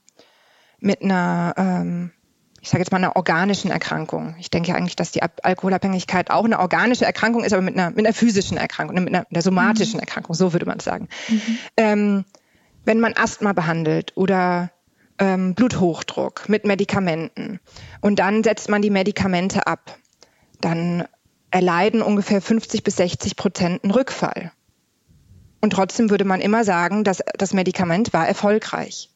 [0.79, 2.13] mit einer, ähm,
[2.61, 4.37] ich sage jetzt mal einer organischen Erkrankung.
[4.39, 7.91] Ich denke ja eigentlich, dass die Alkoholabhängigkeit auch eine organische Erkrankung ist, aber mit einer,
[7.91, 10.03] mit einer physischen Erkrankung, mit einer, einer somatischen mhm.
[10.03, 11.09] Erkrankung, so würde man sagen.
[11.29, 11.59] Mhm.
[11.77, 12.25] Ähm,
[12.85, 14.71] wenn man Asthma behandelt oder
[15.19, 17.61] ähm, Bluthochdruck mit Medikamenten
[18.01, 19.97] und dann setzt man die Medikamente ab,
[20.61, 21.05] dann
[21.51, 24.53] erleiden ungefähr 50 bis 60 Prozent einen Rückfall.
[25.61, 29.11] Und trotzdem würde man immer sagen, dass das Medikament war erfolgreich.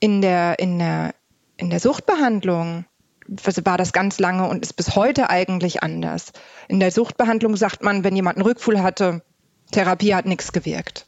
[0.00, 1.14] In der, in der,
[1.56, 2.86] in der Suchtbehandlung
[3.26, 6.32] war das ganz lange und ist bis heute eigentlich anders.
[6.68, 9.22] In der Suchtbehandlung sagt man, wenn jemand einen Rückfall hatte,
[9.70, 11.04] Therapie hat nichts gewirkt.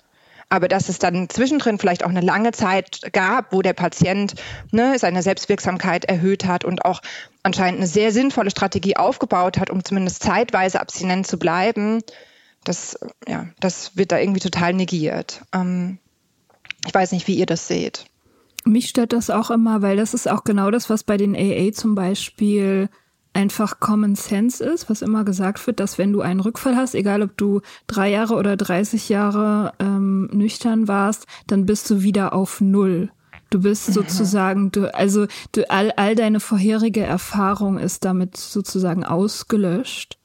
[0.50, 4.34] Aber dass es dann zwischendrin vielleicht auch eine lange Zeit gab, wo der Patient
[4.72, 7.00] ne, seine Selbstwirksamkeit erhöht hat und auch
[7.42, 12.02] anscheinend eine sehr sinnvolle Strategie aufgebaut hat, um zumindest zeitweise abstinent zu bleiben,
[12.64, 15.42] das, ja, das wird da irgendwie total negiert.
[15.54, 15.98] Ähm,
[16.86, 18.06] ich weiß nicht, wie ihr das seht.
[18.64, 21.72] Mich stört das auch immer, weil das ist auch genau das, was bei den AA
[21.72, 22.90] zum Beispiel
[23.32, 27.22] einfach Common Sense ist, was immer gesagt wird, dass wenn du einen Rückfall hast, egal
[27.22, 32.60] ob du drei Jahre oder 30 Jahre ähm, nüchtern warst, dann bist du wieder auf
[32.60, 33.10] Null.
[33.50, 40.18] Du bist sozusagen, du, also du, all, all deine vorherige Erfahrung ist damit sozusagen ausgelöscht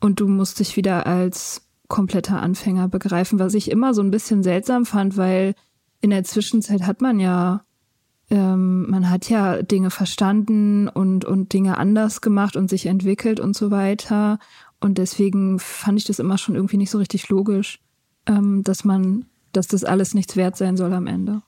[0.00, 4.42] und du musst dich wieder als kompletter Anfänger begreifen, was ich immer so ein bisschen
[4.42, 5.54] seltsam fand, weil
[6.00, 7.62] in der Zwischenzeit hat man ja
[8.30, 13.56] ähm, man hat ja Dinge verstanden und, und Dinge anders gemacht und sich entwickelt und
[13.56, 14.38] so weiter.
[14.80, 17.80] Und deswegen fand ich das immer schon irgendwie nicht so richtig logisch,
[18.26, 21.42] ähm, dass man, dass das alles nichts wert sein soll am Ende.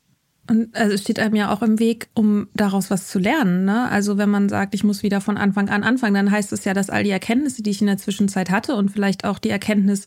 [0.49, 3.65] Und also es steht einem ja auch im Weg, um daraus was zu lernen.
[3.65, 3.89] Ne?
[3.91, 6.73] Also wenn man sagt, ich muss wieder von Anfang an anfangen, dann heißt es ja,
[6.73, 10.07] dass all die Erkenntnisse, die ich in der Zwischenzeit hatte und vielleicht auch die Erkenntnis,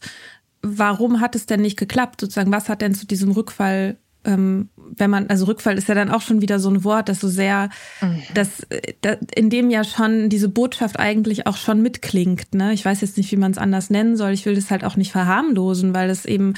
[0.63, 2.21] warum hat es denn nicht geklappt?
[2.21, 6.11] Sozusagen, was hat denn zu diesem Rückfall ähm, wenn man, also Rückfall ist ja dann
[6.11, 7.69] auch schon wieder so ein Wort, das so sehr,
[8.01, 8.21] mhm.
[8.33, 8.67] das,
[9.01, 12.53] das, in dem ja schon diese Botschaft eigentlich auch schon mitklingt.
[12.53, 12.73] Ne?
[12.73, 14.31] Ich weiß jetzt nicht, wie man es anders nennen soll.
[14.31, 16.53] Ich will das halt auch nicht verharmlosen, weil es eben,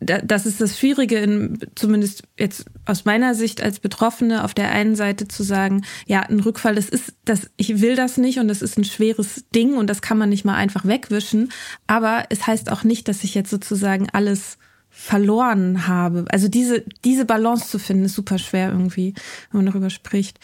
[0.00, 4.96] das ist das Schwierige, in, zumindest jetzt aus meiner Sicht als Betroffene, auf der einen
[4.96, 8.62] Seite zu sagen, ja, ein Rückfall, das ist, das, ich will das nicht und das
[8.62, 11.50] ist ein schweres Ding und das kann man nicht mal einfach wegwischen.
[11.86, 14.58] Aber es heißt auch nicht, dass ich jetzt sozusagen alles
[14.98, 16.24] verloren habe.
[16.30, 19.12] Also diese, diese Balance zu finden, ist super schwer irgendwie,
[19.50, 20.40] wenn man darüber spricht.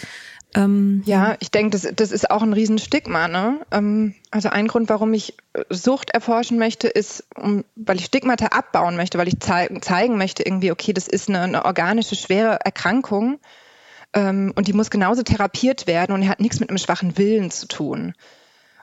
[0.54, 3.28] Ähm, ja, ich denke, das, das ist auch ein Riesenstigma.
[3.28, 3.60] Ne?
[3.70, 5.34] Ähm, also ein Grund, warum ich
[5.70, 10.42] Sucht erforschen möchte, ist, um, weil ich Stigmata abbauen möchte, weil ich zei zeigen möchte,
[10.42, 13.40] irgendwie, okay, das ist eine, eine organische, schwere Erkrankung
[14.12, 17.50] ähm, und die muss genauso therapiert werden und die hat nichts mit einem schwachen Willen
[17.50, 18.12] zu tun.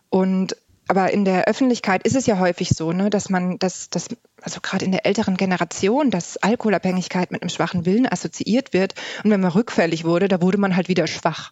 [0.10, 0.58] Und
[0.90, 4.08] aber in der Öffentlichkeit ist es ja häufig so, ne, dass man, dass, dass
[4.42, 8.96] also gerade in der älteren Generation, dass Alkoholabhängigkeit mit einem schwachen Willen assoziiert wird.
[9.24, 11.52] Und wenn man rückfällig wurde, da wurde man halt wieder schwach.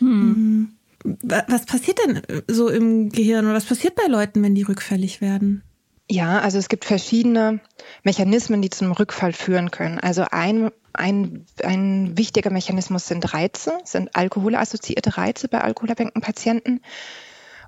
[0.00, 0.74] Hm.
[1.02, 5.62] Was passiert denn so im Gehirn oder was passiert bei Leuten, wenn die rückfällig werden?
[6.10, 7.60] Ja, also es gibt verschiedene
[8.02, 9.98] Mechanismen, die zum Rückfall führen können.
[9.98, 16.80] Also ein, ein, ein wichtiger Mechanismus sind Reize, sind alkoholassoziierte Reize bei alkoholabhängigen Patienten.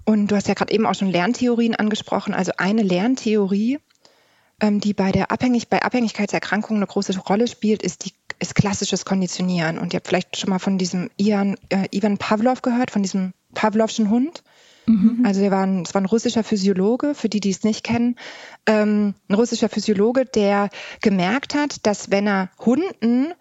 [0.07, 2.33] Und du hast ja gerade eben auch schon Lerntheorien angesprochen.
[2.33, 3.79] Also eine Lerntheorie,
[4.61, 9.05] ähm, die bei der Abhängig bei Abhängigkeitserkrankungen eine große Rolle spielt, ist die ist klassisches
[9.05, 9.79] Konditionieren.
[9.79, 13.33] Und ihr habt vielleicht schon mal von diesem Ian, äh, Ivan Pavlov gehört, von diesem
[13.55, 14.43] Pavlovschen Hund.
[14.87, 15.23] Mhm.
[15.25, 15.63] Also es war
[16.01, 18.17] ein russischer Physiologe, für die, die es nicht kennen,
[18.67, 23.33] ähm, ein russischer Physiologe, der gemerkt hat, dass wenn er Hunden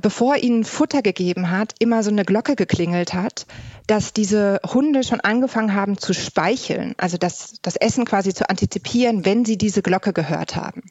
[0.00, 3.46] bevor ihnen Futter gegeben hat, immer so eine Glocke geklingelt hat,
[3.86, 9.24] dass diese Hunde schon angefangen haben zu speicheln, also das, das Essen quasi zu antizipieren,
[9.24, 10.82] wenn sie diese Glocke gehört haben.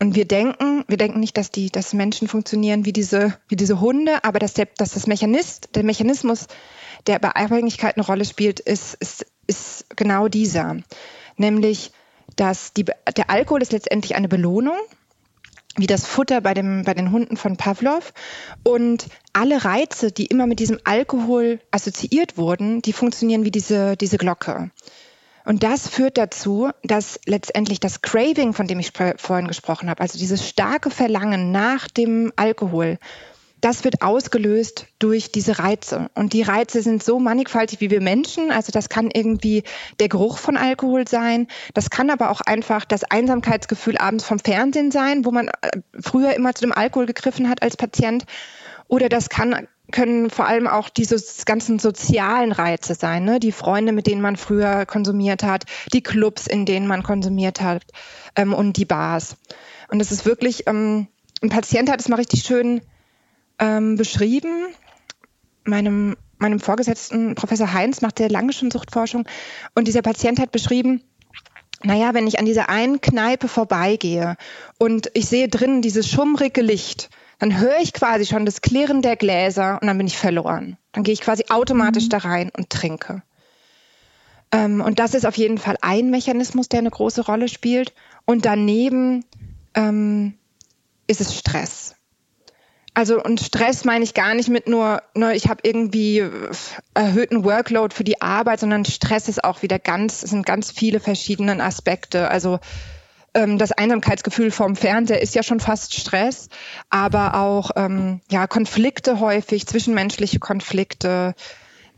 [0.00, 3.80] Und wir denken, wir denken nicht, dass die, dass Menschen funktionieren wie diese, wie diese
[3.80, 6.46] Hunde, aber dass der, dass das Mechanist, der Mechanismus,
[7.06, 10.76] der bei Abhängigkeit eine Rolle spielt, ist, ist, ist genau dieser.
[11.36, 11.92] Nämlich,
[12.36, 14.76] dass die, der Alkohol ist letztendlich eine Belohnung
[15.76, 18.12] wie das Futter bei, dem, bei den Hunden von Pavlov.
[18.62, 24.18] Und alle Reize, die immer mit diesem Alkohol assoziiert wurden, die funktionieren wie diese, diese
[24.18, 24.70] Glocke.
[25.44, 30.18] Und das führt dazu, dass letztendlich das Craving, von dem ich vorhin gesprochen habe, also
[30.18, 32.98] dieses starke Verlangen nach dem Alkohol,
[33.64, 36.10] das wird ausgelöst durch diese Reize.
[36.14, 38.52] Und die Reize sind so mannigfaltig wie wir Menschen.
[38.52, 39.62] Also das kann irgendwie
[40.00, 41.46] der Geruch von Alkohol sein.
[41.72, 46.34] Das kann aber auch einfach das Einsamkeitsgefühl abends vom Fernsehen sein, wo man äh, früher
[46.34, 48.26] immer zu dem Alkohol gegriffen hat als Patient.
[48.86, 53.38] Oder das kann können vor allem auch diese ganzen sozialen Reize sein, ne?
[53.38, 57.82] die Freunde, mit denen man früher konsumiert hat, die Clubs, in denen man konsumiert hat
[58.34, 59.36] ähm, und die Bars.
[59.88, 61.06] Und es ist wirklich, ähm,
[61.42, 62.80] ein Patient hat es mal richtig schön
[63.58, 64.66] ähm, beschrieben.
[65.64, 69.26] Meinem, meinem Vorgesetzten, Professor Heinz, macht sehr lange schon Suchtforschung.
[69.74, 71.02] Und dieser Patient hat beschrieben,
[71.82, 74.36] naja, wenn ich an dieser einen Kneipe vorbeigehe
[74.78, 79.16] und ich sehe drinnen dieses schummrige Licht, dann höre ich quasi schon das Klirren der
[79.16, 80.78] Gläser und dann bin ich verloren.
[80.92, 82.08] Dann gehe ich quasi automatisch mhm.
[82.10, 83.22] da rein und trinke.
[84.52, 87.92] Ähm, und das ist auf jeden Fall ein Mechanismus, der eine große Rolle spielt.
[88.24, 89.24] Und daneben
[89.74, 90.34] ähm,
[91.06, 91.83] ist es Stress.
[92.94, 96.24] Also und Stress meine ich gar nicht mit nur, ne, ich habe irgendwie
[96.94, 101.60] erhöhten Workload für die Arbeit, sondern Stress ist auch wieder ganz, sind ganz viele verschiedene
[101.62, 102.30] Aspekte.
[102.30, 102.60] Also
[103.34, 106.48] ähm, das Einsamkeitsgefühl vom Fernseher ist ja schon fast Stress,
[106.88, 111.34] aber auch ähm, ja Konflikte häufig, zwischenmenschliche Konflikte.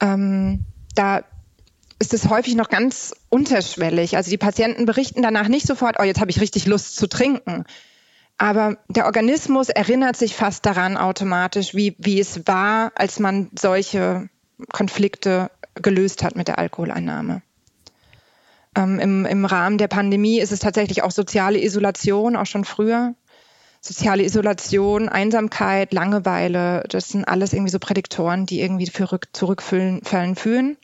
[0.00, 1.24] Ähm, da
[1.98, 4.16] ist es häufig noch ganz unterschwellig.
[4.16, 7.64] Also die Patienten berichten danach nicht sofort, oh, jetzt habe ich richtig Lust zu trinken,
[8.38, 14.28] aber der Organismus erinnert sich fast daran automatisch, wie, wie es war, als man solche
[14.72, 17.42] Konflikte gelöst hat mit der Alkoholeinnahme.
[18.76, 23.14] Ähm, im, Im Rahmen der Pandemie ist es tatsächlich auch soziale Isolation, auch schon früher.
[23.80, 30.34] Soziale Isolation, Einsamkeit, Langeweile, das sind alles irgendwie so Prädiktoren, die irgendwie für Rück Zurückfallen
[30.34, 30.76] fühlen.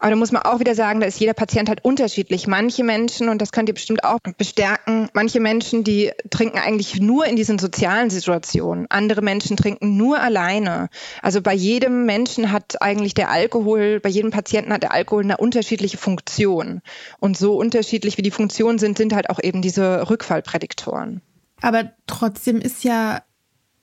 [0.00, 2.46] Aber da muss man auch wieder sagen, da ist jeder Patient halt unterschiedlich.
[2.46, 7.26] Manche Menschen, und das könnt ihr bestimmt auch bestärken, manche Menschen, die trinken eigentlich nur
[7.26, 8.86] in diesen sozialen Situationen.
[8.88, 10.88] Andere Menschen trinken nur alleine.
[11.20, 15.36] Also bei jedem Menschen hat eigentlich der Alkohol, bei jedem Patienten hat der Alkohol eine
[15.36, 16.80] unterschiedliche Funktion.
[17.18, 21.20] Und so unterschiedlich wie die Funktionen sind, sind halt auch eben diese Rückfallprädiktoren.
[21.60, 23.20] Aber trotzdem ist ja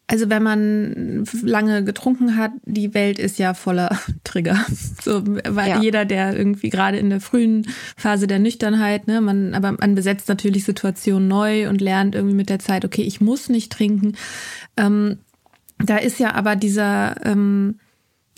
[0.10, 4.65] also wenn man lange getrunken hat, die Welt ist ja voller Trigger.
[5.02, 5.82] So, weil ja.
[5.82, 7.67] jeder, der irgendwie gerade in der frühen
[7.98, 12.50] Phase der Nüchternheit, ne, man, aber man besetzt natürlich Situationen neu und lernt irgendwie mit
[12.50, 14.15] der Zeit, okay, ich muss nicht trinken.
[14.78, 15.20] Ähm,
[15.78, 17.80] da ist ja aber dieser, ähm,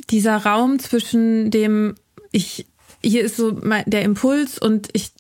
[0.10, 1.96] dieser Raum zwischen dem,
[2.32, 2.66] ich,
[3.04, 5.12] hier ist so der Impuls und ich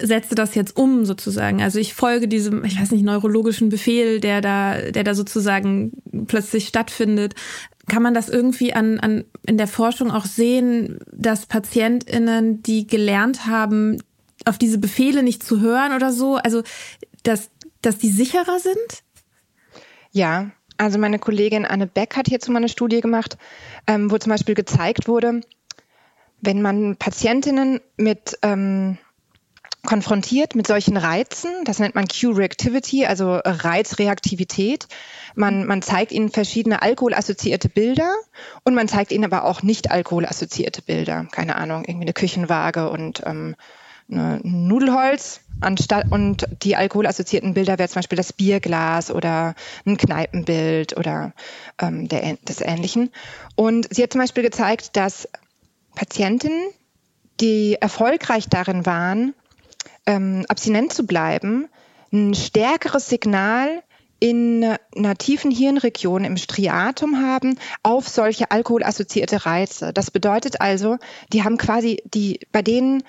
[0.00, 1.62] setze das jetzt um sozusagen.
[1.62, 5.92] Also ich folge diesem, ich weiß nicht, neurologischen Befehl, der da, der da sozusagen
[6.26, 7.34] plötzlich stattfindet.
[7.88, 13.46] Kann man das irgendwie an, an, in der Forschung auch sehen, dass PatientInnen, die gelernt
[13.46, 13.98] haben,
[14.44, 16.62] auf diese Befehle nicht zu hören oder so, also
[17.22, 17.50] dass,
[17.82, 19.02] dass die sicherer sind?
[20.12, 23.36] Ja, also meine Kollegin Anne Beck hat hierzu mal eine Studie gemacht,
[23.86, 25.40] ähm, wo zum Beispiel gezeigt wurde,
[26.40, 28.98] wenn man Patientinnen mit ähm,
[29.88, 31.48] konfrontiert mit solchen Reizen.
[31.64, 34.86] Das nennt man Q-Reactivity, also Reizreaktivität.
[35.34, 38.14] Man, man zeigt ihnen verschiedene alkoholassoziierte Bilder
[38.64, 41.24] und man zeigt ihnen aber auch nicht alkoholassoziierte Bilder.
[41.30, 43.56] Keine Ahnung, irgendwie eine Küchenwaage und ähm,
[44.10, 45.40] eine Nudelholz.
[45.62, 49.54] Anstatt, und die alkoholassoziierten Bilder wäre zum Beispiel das Bierglas oder
[49.86, 51.32] ein Kneipenbild oder
[51.80, 53.10] ähm, der, des Ähnlichen.
[53.54, 55.30] Und sie hat zum Beispiel gezeigt, dass
[55.94, 56.68] Patientinnen,
[57.40, 59.32] die erfolgreich darin waren,
[60.08, 61.68] ähm, abstinent zu bleiben,
[62.10, 63.82] ein stärkeres Signal
[64.20, 64.64] in
[64.96, 69.92] einer tiefen Hirnregion im Striatum haben auf solche alkoholassoziierte Reize.
[69.92, 70.96] Das bedeutet also,
[71.32, 73.04] die haben quasi die bei denen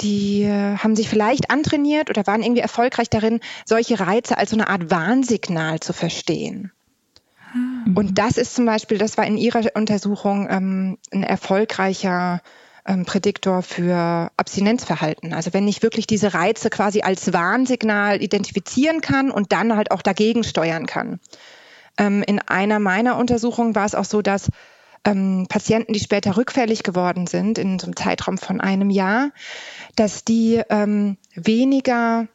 [0.00, 4.56] die äh, haben sich vielleicht antrainiert oder waren irgendwie erfolgreich darin, solche Reize als so
[4.56, 6.72] eine Art Warnsignal zu verstehen.
[7.54, 7.96] Mhm.
[7.96, 12.40] Und das ist zum Beispiel, das war in ihrer Untersuchung ähm, ein erfolgreicher
[12.86, 15.34] ähm, Prädiktor für Abstinenzverhalten.
[15.34, 20.02] Also wenn ich wirklich diese Reize quasi als Warnsignal identifizieren kann und dann halt auch
[20.02, 21.20] dagegen steuern kann.
[21.98, 24.48] Ähm, in einer meiner Untersuchungen war es auch so, dass
[25.04, 29.30] ähm, Patienten, die später rückfällig geworden sind, in so einem Zeitraum von einem Jahr,
[29.96, 32.28] dass die ähm, weniger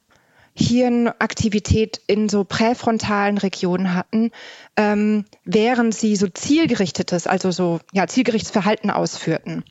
[0.59, 4.31] Hirnaktivität in so präfrontalen Regionen hatten,
[4.75, 9.63] ähm, während sie so zielgerichtetes, also so ja zielgerichtetes Verhalten ausführten.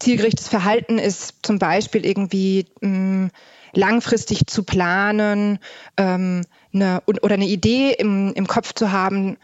[0.00, 3.30] Zielgerichtetes Verhalten ist zum Beispiel irgendwie mh, mm,
[3.72, 5.58] langfristig zu planen,
[5.96, 6.42] ähm,
[6.72, 9.36] eine oder eine Idee im, im Kopf zu haben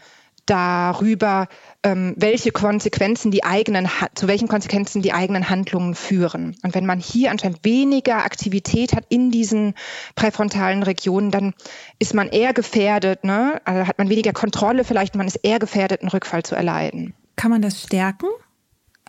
[0.47, 1.47] darüber,
[1.83, 6.55] ähm, welche Konsequenzen die eigenen, zu welchen Konsequenzen die eigenen Handlungen führen.
[6.63, 9.75] Und wenn man hier anscheinend weniger Aktivität hat in diesen
[10.15, 11.53] präfrontalen Regionen, dann
[11.99, 13.61] ist man eher gefährdet, ne?
[13.65, 17.13] also hat man weniger Kontrolle vielleicht, man ist eher gefährdet, einen Rückfall zu erleiden.
[17.35, 18.27] Kann man das stärken?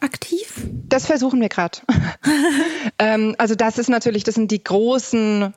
[0.01, 0.66] Aktiv?
[0.88, 1.78] Das versuchen wir gerade.
[2.99, 5.55] ähm, also das ist natürlich, das sind die großen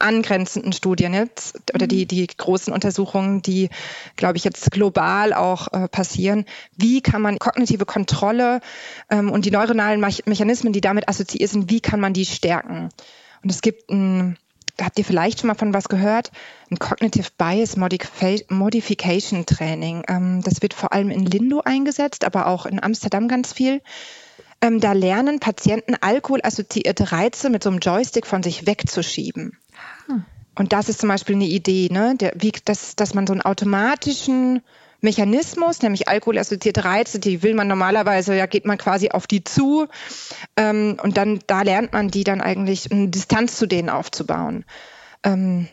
[0.00, 2.08] angrenzenden Studien jetzt oder die, mhm.
[2.08, 3.68] die großen Untersuchungen, die,
[4.16, 6.46] glaube ich, jetzt global auch äh, passieren.
[6.76, 8.60] Wie kann man kognitive Kontrolle
[9.10, 12.88] ähm, und die neuronalen Mechanismen, die damit assoziiert sind, wie kann man die stärken?
[13.42, 14.36] Und es gibt ein,
[14.80, 16.30] habt ihr vielleicht schon mal von was gehört?
[16.70, 20.04] Ein Cognitive Bias Modification Training.
[20.08, 23.82] Ähm, das wird vor allem in Lindo eingesetzt, aber auch in Amsterdam ganz viel.
[24.60, 29.56] Ähm, da lernen Patienten alkoholassoziierte Reize mit so einem Joystick von sich wegzuschieben.
[30.54, 32.14] Und das ist zum Beispiel eine Idee, ne?
[32.16, 34.62] Der, wie, dass, dass man so einen automatischen
[35.00, 39.88] Mechanismus, nämlich alkoholassoziierte Reize, die will man normalerweise, ja, geht man quasi auf die zu
[40.56, 44.64] ähm, und dann da lernt man die dann eigentlich eine Distanz zu denen aufzubauen.
[45.22, 45.68] Ähm,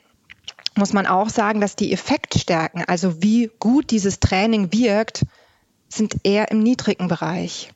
[0.75, 5.25] muss man auch sagen, dass die Effektstärken, also wie gut dieses Training wirkt,
[5.89, 7.71] sind eher im niedrigen Bereich.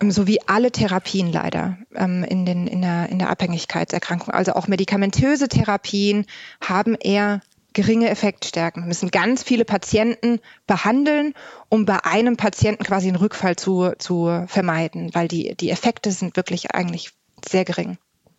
[0.00, 4.34] Ähm, so wie alle Therapien leider ähm, in, den, in, der, in der Abhängigkeitserkrankung.
[4.34, 6.26] Also auch medikamentöse Therapien
[6.60, 7.40] haben eher
[7.72, 8.82] geringe Effektstärken.
[8.82, 11.34] Wir müssen ganz viele Patienten behandeln,
[11.68, 16.36] um bei einem Patienten quasi einen Rückfall zu, zu vermeiden, weil die, die Effekte sind
[16.36, 17.12] wirklich eigentlich
[17.44, 17.98] sehr gering.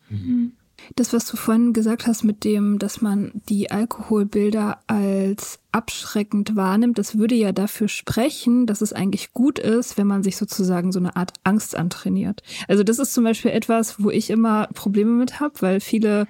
[0.09, 0.53] Mhm.
[0.95, 6.97] Das, was du vorhin gesagt hast mit dem, dass man die Alkoholbilder als abschreckend wahrnimmt,
[6.97, 10.99] das würde ja dafür sprechen, dass es eigentlich gut ist, wenn man sich sozusagen so
[10.99, 12.43] eine Art Angst antrainiert.
[12.67, 16.27] Also das ist zum Beispiel etwas, wo ich immer Probleme mit habe, weil viele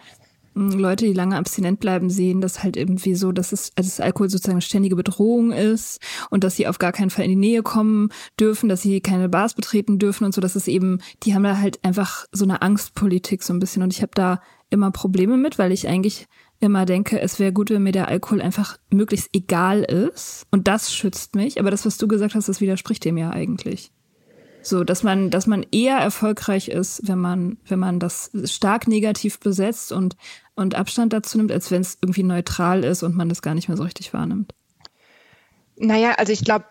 [0.56, 4.30] Leute, die lange abstinent bleiben, sehen das halt irgendwie so, dass es also dass Alkohol
[4.30, 6.00] sozusagen eine ständige Bedrohung ist
[6.30, 9.30] und dass sie auf gar keinen Fall in die Nähe kommen dürfen, dass sie keine
[9.30, 12.62] Bars betreten dürfen und so, dass es eben, die haben da halt einfach so eine
[12.62, 16.28] Angstpolitik so ein bisschen und ich habe da immer Probleme mit, weil ich eigentlich
[16.60, 20.94] immer denke, es wäre gut, wenn mir der Alkohol einfach möglichst egal ist und das
[20.94, 23.92] schützt mich, aber das, was du gesagt hast, das widerspricht dem ja eigentlich.
[24.66, 29.42] So, dass man, dass man eher erfolgreich ist, wenn man, wenn man das stark negativ
[29.42, 30.16] besetzt und,
[30.56, 33.68] und Abstand dazu nimmt, als wenn es irgendwie neutral ist und man das gar nicht
[33.68, 34.54] mehr so richtig wahrnimmt.
[35.76, 36.66] Naja, also ich glaube,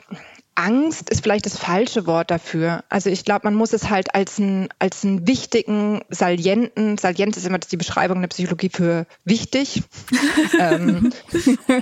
[0.55, 2.85] Angst ist vielleicht das falsche Wort dafür.
[2.91, 7.47] Also ich glaube, man muss es halt als einen, als einen wichtigen, salienten, salient ist
[7.47, 9.83] immer die Beschreibung in der Psychologie für wichtig,
[10.61, 11.13] ähm,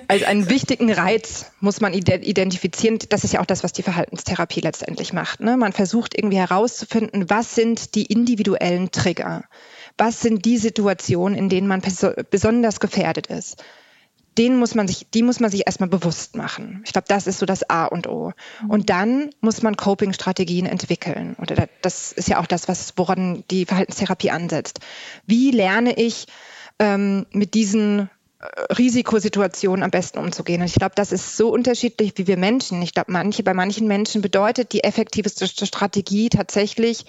[0.06, 2.98] als einen wichtigen Reiz muss man identifizieren.
[3.08, 5.40] Das ist ja auch das, was die Verhaltenstherapie letztendlich macht.
[5.40, 5.56] Ne?
[5.56, 9.44] Man versucht irgendwie herauszufinden, was sind die individuellen Trigger?
[10.00, 11.82] Was sind die Situationen, in denen man
[12.30, 13.62] besonders gefährdet ist?
[14.38, 16.82] den muss man sich, die muss man sich erstmal bewusst machen.
[16.86, 18.32] Ich glaube, das ist so das A und O.
[18.68, 21.36] Und dann muss man Coping-Strategien entwickeln.
[21.38, 24.80] Oder das ist ja auch das, was, woran die Verhaltenstherapie ansetzt.
[25.26, 26.26] Wie lerne ich
[26.78, 30.62] ähm, mit diesen äh, Risikosituationen am besten umzugehen.
[30.62, 32.80] Und ich glaube, das ist so unterschiedlich wie wir Menschen.
[32.82, 37.04] Ich glaube, manche, bei manchen Menschen bedeutet die effektivste Strategie tatsächlich,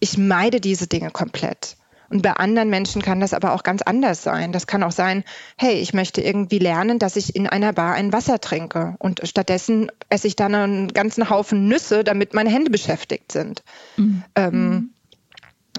[0.00, 1.76] ich meide diese Dinge komplett.
[2.10, 4.52] Und bei anderen Menschen kann das aber auch ganz anders sein.
[4.52, 5.24] Das kann auch sein,
[5.58, 9.92] hey, ich möchte irgendwie lernen, dass ich in einer Bar ein Wasser trinke und stattdessen
[10.08, 13.62] esse ich dann einen ganzen Haufen Nüsse, damit meine Hände beschäftigt sind.
[13.96, 14.24] Mhm.
[14.36, 14.90] Ähm,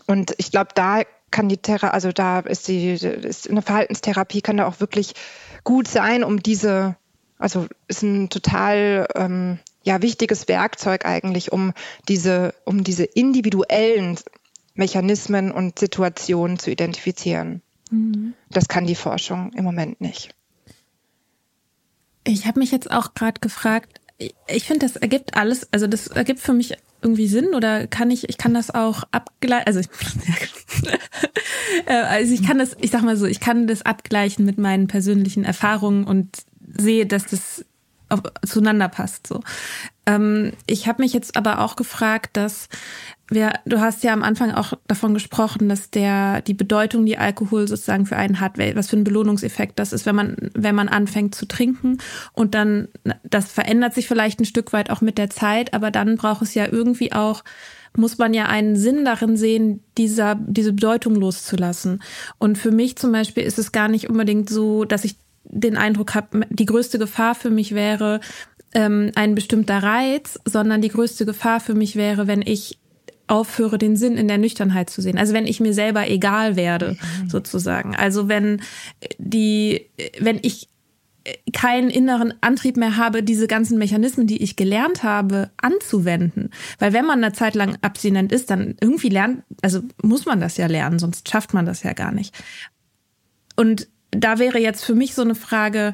[0.06, 1.02] und ich glaube, da
[1.32, 5.14] kann die Therapie, also da ist die, ist eine Verhaltenstherapie kann da auch wirklich
[5.64, 6.96] gut sein, um diese,
[7.38, 11.74] also ist ein total ähm, ja wichtiges Werkzeug eigentlich, um
[12.08, 14.18] diese, um diese individuellen
[14.80, 17.62] Mechanismen und Situationen zu identifizieren.
[17.92, 18.34] Mhm.
[18.50, 20.34] Das kann die Forschung im Moment nicht.
[22.24, 24.02] Ich habe mich jetzt auch gerade gefragt,
[24.48, 28.28] ich finde, das ergibt alles, also das ergibt für mich irgendwie Sinn oder kann ich,
[28.28, 29.80] ich kann das auch abgleichen, also,
[31.86, 34.88] äh, also ich kann das, ich sag mal so, ich kann das abgleichen mit meinen
[34.88, 36.44] persönlichen Erfahrungen und
[36.78, 37.66] sehe, dass das
[38.10, 39.28] auf, zueinander passt.
[39.28, 39.42] So.
[40.06, 42.68] Ähm, ich habe mich jetzt aber auch gefragt, dass
[43.30, 47.68] wir, du hast ja am Anfang auch davon gesprochen, dass der die Bedeutung, die Alkohol
[47.68, 51.36] sozusagen für einen hat, was für ein Belohnungseffekt das ist, wenn man wenn man anfängt
[51.36, 52.00] zu trinken
[52.34, 52.88] und dann
[53.24, 56.54] das verändert sich vielleicht ein Stück weit auch mit der Zeit, aber dann braucht es
[56.54, 57.44] ja irgendwie auch
[57.98, 62.04] muss man ja einen Sinn darin sehen, dieser, diese Bedeutung loszulassen.
[62.38, 66.14] Und für mich zum Beispiel ist es gar nicht unbedingt so, dass ich den Eindruck
[66.14, 68.20] habe, die größte Gefahr für mich wäre
[68.74, 72.79] ähm, ein bestimmter Reiz, sondern die größte Gefahr für mich wäre, wenn ich
[73.30, 75.18] aufhöre, den Sinn in der Nüchternheit zu sehen.
[75.18, 77.30] Also wenn ich mir selber egal werde, mhm.
[77.30, 77.96] sozusagen.
[77.96, 78.62] Also wenn
[79.18, 79.88] die,
[80.20, 80.70] wenn ich
[81.54, 86.50] keinen inneren Antrieb mehr habe, diese ganzen Mechanismen, die ich gelernt habe, anzuwenden.
[86.80, 90.58] Weil wenn man eine Zeit lang abstinent ist, dann irgendwie lernt, also muss man das
[90.58, 92.34] ja lernen, sonst schafft man das ja gar nicht.
[93.56, 95.94] Und da wäre jetzt für mich so eine Frage,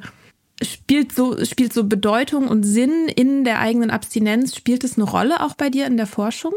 [0.61, 5.41] spielt so, spielt so Bedeutung und Sinn in der eigenen Abstinenz, spielt es eine Rolle
[5.41, 6.53] auch bei dir in der Forschung?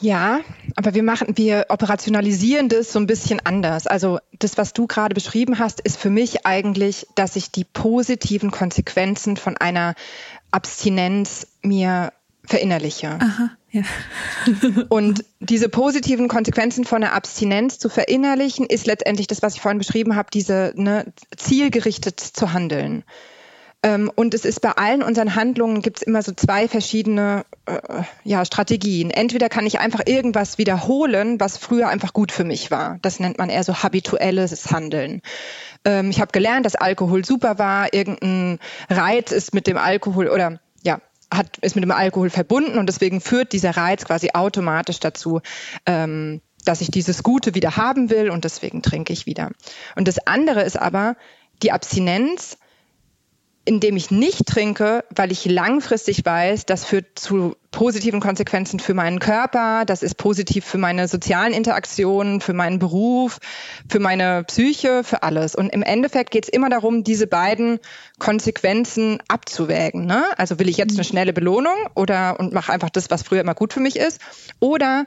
[0.00, 0.40] Ja,
[0.76, 3.86] aber wir machen, wir operationalisieren das so ein bisschen anders.
[3.86, 8.50] Also das, was du gerade beschrieben hast, ist für mich eigentlich, dass ich die positiven
[8.50, 9.94] Konsequenzen von einer
[10.50, 12.12] Abstinenz mir
[12.44, 13.18] verinnerliche.
[13.20, 13.82] Aha, ja.
[14.88, 19.78] und diese positiven Konsequenzen von der Abstinenz zu verinnerlichen, ist letztendlich das, was ich vorhin
[19.78, 23.04] beschrieben habe, diese ne, zielgerichtet zu handeln.
[23.82, 27.78] Ähm, und es ist bei allen unseren Handlungen gibt es immer so zwei verschiedene äh,
[28.24, 29.10] ja, Strategien.
[29.10, 32.98] Entweder kann ich einfach irgendwas wiederholen, was früher einfach gut für mich war.
[33.00, 35.22] Das nennt man eher so habituelles Handeln.
[35.86, 37.94] Ähm, ich habe gelernt, dass Alkohol super war.
[37.94, 38.58] Irgendein
[38.90, 41.00] Reiz ist mit dem Alkohol oder ja,
[41.32, 45.40] hat, ist mit dem Alkohol verbunden und deswegen führt dieser Reiz quasi automatisch dazu,
[45.86, 49.50] ähm, dass ich dieses Gute wieder haben will und deswegen trinke ich wieder.
[49.96, 51.16] Und das andere ist aber,
[51.62, 52.58] die Abstinenz
[53.66, 59.18] indem ich nicht trinke, weil ich langfristig weiß, das führt zu positiven Konsequenzen für meinen
[59.18, 63.38] Körper, das ist positiv für meine sozialen Interaktionen, für meinen Beruf,
[63.88, 65.54] für meine Psyche, für alles.
[65.54, 67.78] Und im Endeffekt geht es immer darum, diese beiden
[68.18, 70.06] Konsequenzen abzuwägen.
[70.06, 70.24] Ne?
[70.38, 73.54] Also will ich jetzt eine schnelle Belohnung oder und mache einfach das, was früher immer
[73.54, 74.20] gut für mich ist,
[74.58, 75.04] oder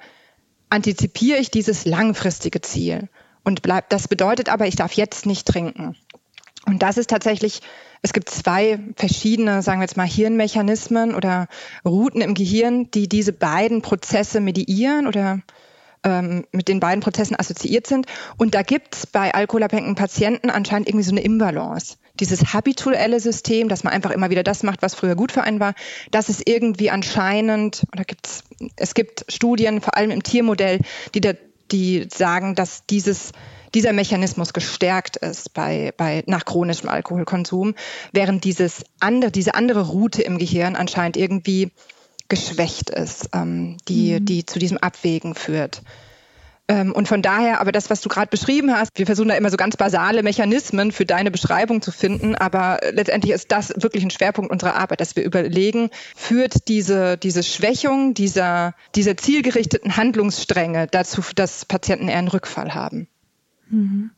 [0.70, 3.10] antizipiere ich dieses langfristige Ziel
[3.43, 3.89] und bleib.
[3.89, 5.95] Das bedeutet aber, ich darf jetzt nicht trinken.
[6.66, 7.62] Und das ist tatsächlich
[8.04, 11.47] es gibt zwei verschiedene, sagen wir jetzt mal, Hirnmechanismen oder
[11.86, 15.39] Routen im Gehirn, die diese beiden Prozesse mediieren oder
[16.04, 18.08] ähm, mit den beiden Prozessen assoziiert sind.
[18.38, 21.95] Und da gibt es bei alkoholabhängigen Patienten anscheinend irgendwie so eine Imbalance.
[22.20, 25.62] Dieses habituelle System, dass man einfach immer wieder das macht, was früher gut für einen
[25.62, 25.74] war,
[26.12, 28.43] das ist irgendwie anscheinend, oder gibt's,
[28.76, 30.80] es gibt Studien, vor allem im Tiermodell,
[31.16, 31.32] die, da,
[31.72, 33.32] die sagen, dass dieses
[33.74, 37.76] dieser Mechanismus gestärkt ist bei, bei, nach chronischem Alkoholkonsum,
[38.11, 41.71] während dieses andere, diese andere Route im Gehirn anscheinend irgendwie
[42.30, 44.26] geschwächt ist, ähm, die, mhm.
[44.26, 45.82] die zu diesem Abwägen führt.
[46.69, 49.49] Ähm, und von daher, aber das, was du gerade beschrieben hast, wir versuchen da immer
[49.49, 54.11] so ganz basale Mechanismen für deine Beschreibung zu finden, aber letztendlich ist das wirklich ein
[54.11, 61.21] Schwerpunkt unserer Arbeit, dass wir überlegen, führt diese, diese Schwächung dieser, dieser zielgerichteten Handlungsstränge dazu,
[61.36, 63.09] dass Patienten eher einen Rückfall haben.
[63.74, 64.11] Mhm.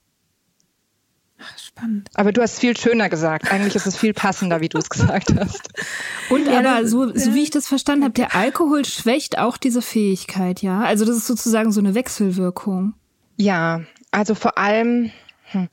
[1.38, 2.10] Ach, spannend.
[2.14, 3.52] Aber du hast viel schöner gesagt.
[3.52, 5.70] Eigentlich ist es viel passender, wie du es gesagt hast.
[6.30, 9.82] Und ja, aber so, so wie ich das verstanden habe, der Alkohol schwächt auch diese
[9.82, 10.82] Fähigkeit, ja?
[10.82, 12.94] Also das ist sozusagen so eine Wechselwirkung.
[13.38, 13.82] Ja,
[14.12, 15.12] also vor allem,
[15.52, 15.68] hm.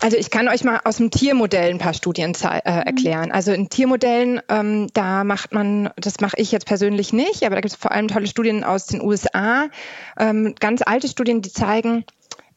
[0.00, 2.82] also ich kann euch mal aus dem Tiermodell ein paar Studien äh, mhm.
[2.82, 3.32] erklären.
[3.32, 7.62] Also in Tiermodellen, ähm, da macht man, das mache ich jetzt persönlich nicht, aber da
[7.62, 9.68] gibt es vor allem tolle Studien aus den USA,
[10.18, 12.04] ähm, ganz alte Studien, die zeigen,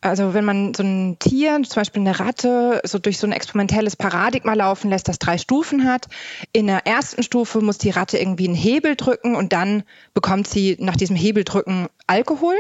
[0.04, 3.95] also wenn man so ein Tier, zum Beispiel eine Ratte, so durch so ein experimentelles
[3.95, 6.08] Paradigma laufen lässt, das drei Stufen hat.
[6.51, 9.84] In der ersten Stufe muss die Ratte irgendwie einen Hebel drücken und dann
[10.14, 12.56] bekommt sie nach diesem Hebeldrücken Alkohol.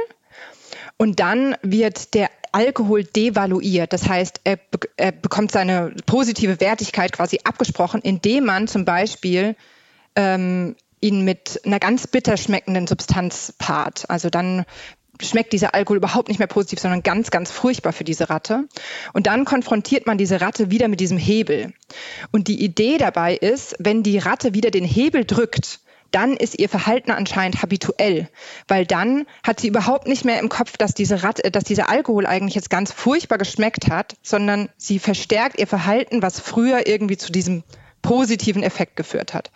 [0.97, 3.93] Und dann wird der Alkohol devaluiert.
[3.93, 4.59] Das heißt, er,
[4.95, 9.55] er bekommt seine positive Wertigkeit quasi abgesprochen, indem man zum Beispiel
[10.15, 14.09] ähm, ihn mit einer ganz bitter schmeckenden Substanz paart.
[14.09, 14.65] Also dann
[15.23, 18.67] schmeckt dieser Alkohol überhaupt nicht mehr positiv, sondern ganz, ganz furchtbar für diese Ratte.
[19.13, 21.73] Und dann konfrontiert man diese Ratte wieder mit diesem Hebel.
[22.31, 25.79] Und die Idee dabei ist, wenn die Ratte wieder den Hebel drückt,
[26.13, 28.29] dann ist ihr Verhalten anscheinend habituell,
[28.67, 32.27] weil dann hat sie überhaupt nicht mehr im Kopf, dass diese Ratte, dass dieser Alkohol
[32.27, 37.31] eigentlich jetzt ganz furchtbar geschmeckt hat, sondern sie verstärkt ihr Verhalten, was früher irgendwie zu
[37.31, 37.63] diesem
[38.03, 39.51] positiven Effekt geführt hat.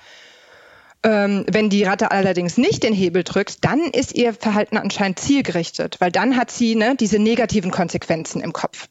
[1.04, 5.98] Ähm, wenn die Ratte allerdings nicht den Hebel drückt, dann ist ihr Verhalten anscheinend zielgerichtet,
[6.00, 8.88] weil dann hat sie ne, diese negativen Konsequenzen im Kopf.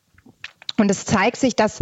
[0.79, 1.81] Und es zeigt sich, dass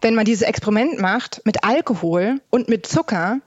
[0.00, 3.40] wenn man dieses Experiment macht mit Alkohol und mit Zucker,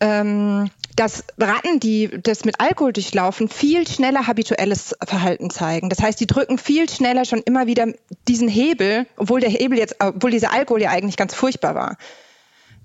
[0.00, 5.88] ähm, dass Ratten, die das mit Alkohol durchlaufen, viel schneller habituelles Verhalten zeigen.
[5.88, 7.86] Das heißt, die drücken viel schneller schon immer wieder
[8.26, 11.96] diesen Hebel, obwohl der Hebel jetzt, obwohl dieser Alkohol ja eigentlich ganz furchtbar war.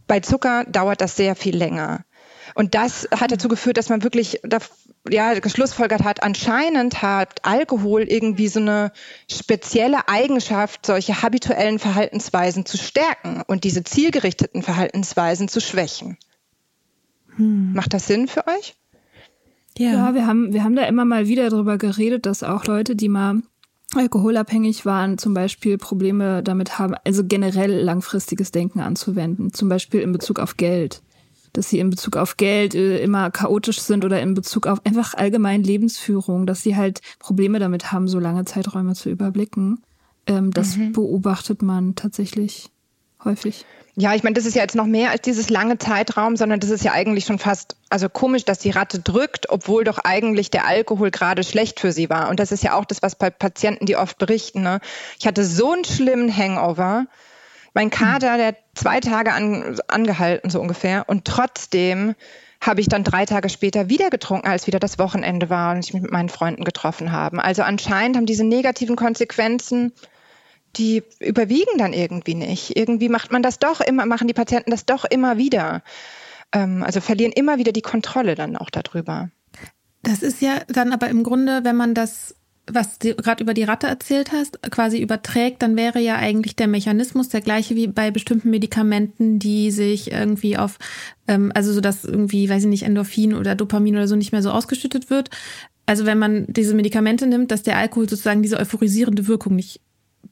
[0.07, 2.05] Bei Zucker dauert das sehr viel länger.
[2.56, 4.41] Und das hat dazu geführt, dass man wirklich
[5.10, 8.91] ja, geschlussfolgert hat, anscheinend hat Alkohol irgendwie so eine
[9.30, 16.18] spezielle Eigenschaft, solche habituellen Verhaltensweisen zu stärken und diese zielgerichteten Verhaltensweisen zu schwächen.
[17.36, 17.74] Hm.
[17.74, 18.76] Macht das Sinn für euch?
[19.78, 19.91] Ja.
[19.91, 23.10] ja, wir haben, wir haben da immer mal wieder drüber geredet, dass auch Leute, die
[23.10, 23.41] mal
[23.95, 30.12] alkoholabhängig waren, zum Beispiel Probleme damit haben, also generell langfristiges Denken anzuwenden, zum Beispiel in
[30.12, 31.01] Bezug auf Geld.
[31.54, 35.14] Dass sie in Bezug auf Geld äh, immer chaotisch sind oder in Bezug auf einfach
[35.14, 39.82] allgemein Lebensführung, dass sie halt Probleme damit haben, so lange Zeiträume zu überblicken.
[40.26, 40.93] Ähm, das mhm.
[40.93, 42.70] beobachtet man tatsächlich
[43.24, 43.66] häufig.
[43.95, 46.72] Ja, ich meine, das ist ja jetzt noch mehr als dieses lange Zeitraum, sondern das
[46.72, 50.66] ist ja eigentlich schon fast, also komisch, dass die Ratte drückt, obwohl doch eigentlich der
[50.66, 52.30] Alkohol gerade schlecht für sie war.
[52.30, 54.64] Und das ist ja auch das, was bei Patienten, die oft berichten.
[54.64, 54.80] Ne?
[55.20, 57.06] Ich hatte so einen schlimmen Hangover.
[57.74, 61.05] Mein Kater, der hat zwei Tage an, angehalten, so ungefähr.
[61.07, 62.15] Und trotzdem
[62.61, 65.93] habe ich dann drei Tage später wieder getrunken, als wieder das Wochenende war und ich
[65.93, 67.43] mich mit meinen Freunden getroffen habe.
[67.43, 69.91] Also anscheinend haben diese negativen Konsequenzen
[70.78, 72.76] die überwiegen dann irgendwie nicht.
[72.76, 75.84] Irgendwie macht man das doch immer, machen die Patienten das doch immer wieder.
[76.51, 79.30] Ähm, also verlieren immer wieder die Kontrolle dann auch darüber.
[80.01, 82.36] Das ist ja dann aber im Grunde, wenn man das,
[82.72, 86.68] was du gerade über die Ratte erzählt hast, quasi überträgt, dann wäre ja eigentlich der
[86.68, 90.80] Mechanismus der gleiche wie bei bestimmten Medikamenten, die sich irgendwie auf,
[91.28, 94.41] ähm, also so dass irgendwie, weiß ich nicht, Endorphin oder Dopamin oder so nicht mehr
[94.41, 95.30] so ausgeschüttet wird.
[95.86, 99.82] Also wenn man diese Medikamente nimmt, dass der Alkohol sozusagen diese euphorisierende Wirkung nicht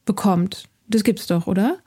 [0.05, 0.69] bekommt.
[0.87, 1.79] Das gibt's doch, oder?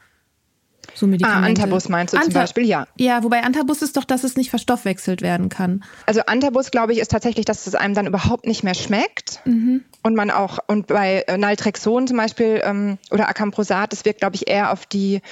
[0.95, 1.61] So Medikamente.
[1.61, 2.86] Ah, Antabus meinst du Anta zum Beispiel, ja.
[2.99, 5.82] Ja, wobei Antabus ist doch, dass es nicht verstoffwechselt werden kann.
[6.05, 9.40] Also Antabus, glaube ich, ist tatsächlich, dass es einem dann überhaupt nicht mehr schmeckt.
[9.47, 9.82] Mhm.
[10.05, 14.48] Und man auch, und bei Naltrexon zum Beispiel ähm, oder Acamprosat, das wirkt, glaube ich,
[14.48, 15.22] eher auf die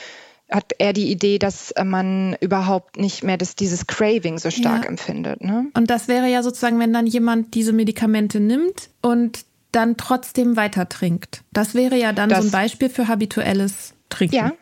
[0.50, 4.88] hat er die Idee, dass man überhaupt nicht mehr das, dieses Craving so stark ja.
[4.90, 5.42] empfindet.
[5.42, 5.66] Ne?
[5.74, 10.88] Und das wäre ja sozusagen, wenn dann jemand diese Medikamente nimmt und dann trotzdem weiter
[10.88, 11.42] trinkt.
[11.52, 14.36] Das wäre ja dann das, so ein Beispiel für habituelles Trinken.
[14.36, 14.52] Ja.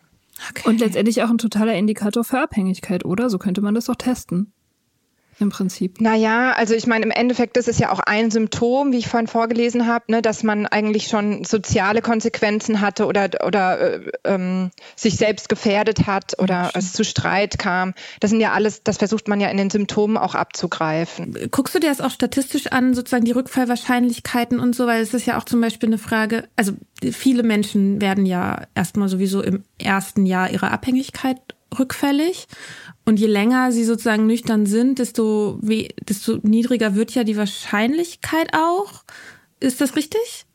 [0.50, 0.68] Okay.
[0.68, 3.28] Und letztendlich auch ein totaler Indikator für Abhängigkeit, oder?
[3.28, 4.52] So könnte man das doch testen
[5.40, 6.00] im Prinzip.
[6.00, 9.86] Naja, also ich meine, im Endeffekt, ist ja auch ein Symptom, wie ich vorhin vorgelesen
[9.86, 15.48] habe, ne, dass man eigentlich schon soziale Konsequenzen hatte oder, oder äh, ähm, sich selbst
[15.48, 17.94] gefährdet hat oder es zu Streit kam.
[18.20, 21.36] Das sind ja alles, das versucht man ja in den Symptomen auch abzugreifen.
[21.50, 25.26] Guckst du dir das auch statistisch an, sozusagen die Rückfallwahrscheinlichkeiten und so, weil es ist
[25.26, 26.72] ja auch zum Beispiel eine Frage, also
[27.12, 31.38] viele Menschen werden ja erstmal sowieso im ersten Jahr ihrer Abhängigkeit
[31.78, 32.46] rückfällig.
[33.04, 38.54] Und je länger sie sozusagen nüchtern sind, desto, we desto niedriger wird ja die Wahrscheinlichkeit
[38.54, 39.04] auch.
[39.58, 40.46] Ist das richtig?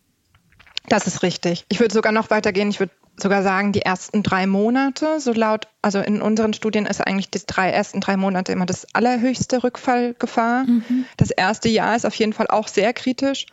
[0.88, 1.66] Das ist richtig.
[1.70, 2.70] Ich würde sogar noch weitergehen.
[2.70, 7.02] Ich würde sogar sagen, die ersten drei Monate, so laut, also in unseren Studien ist
[7.02, 10.66] eigentlich die drei, ersten drei Monate immer das allerhöchste Rückfallgefahr.
[10.66, 11.06] Mhm.
[11.18, 13.46] Das erste Jahr ist auf jeden Fall auch sehr kritisch.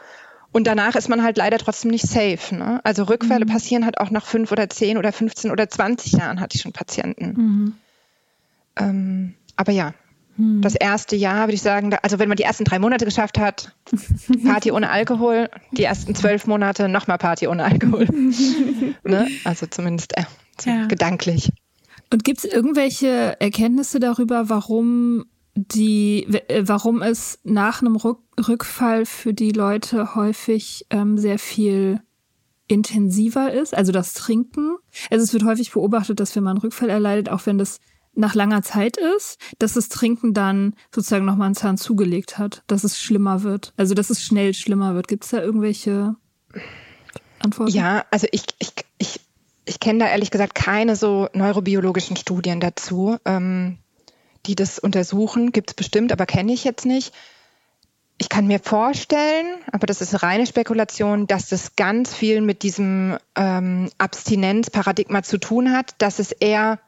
[0.53, 2.55] Und danach ist man halt leider trotzdem nicht safe.
[2.55, 2.81] Ne?
[2.85, 3.51] Also Rückfälle mhm.
[3.51, 6.73] passieren halt auch nach fünf oder zehn oder 15 oder 20 Jahren hatte ich schon
[6.73, 7.27] Patienten.
[7.27, 7.75] Mhm.
[8.77, 9.95] Ähm, aber ja,
[10.37, 10.61] mhm.
[10.61, 13.75] das erste Jahr würde ich sagen, also wenn man die ersten drei Monate geschafft hat,
[14.45, 18.07] Party ohne Alkohol, die ersten zwölf Monate nochmal Party ohne Alkohol.
[19.05, 19.29] ne?
[19.45, 20.25] Also zumindest äh,
[20.67, 20.87] ja.
[20.87, 21.51] gedanklich.
[22.13, 25.25] Und gibt es irgendwelche Erkenntnisse darüber, warum
[25.55, 32.01] die, äh, warum es nach einem Rück Rückfall für die Leute häufig ähm, sehr viel
[32.67, 34.77] intensiver ist, also das Trinken.
[35.11, 37.79] Also es wird häufig beobachtet, dass wenn man einen Rückfall erleidet, auch wenn das
[38.15, 42.85] nach langer Zeit ist, dass das Trinken dann sozusagen nochmal einen Zahn zugelegt hat, dass
[42.85, 43.73] es schlimmer wird.
[43.77, 45.09] Also dass es schnell schlimmer wird.
[45.09, 46.17] Gibt es da irgendwelche
[47.39, 47.73] Antworten?
[47.73, 49.21] Ja, also ich, ich, ich,
[49.65, 53.17] ich kenne da ehrlich gesagt keine so neurobiologischen Studien dazu.
[53.25, 53.79] Ähm,
[54.47, 55.53] die das untersuchen.
[55.53, 57.13] Gibt es bestimmt, aber kenne ich jetzt nicht.
[58.19, 63.19] Ich kann mir vorstellen, aber das ist reine Spekulation, dass das ganz viel mit diesem
[63.35, 66.79] ähm, Abstinenzparadigma zu tun hat, dass es eher,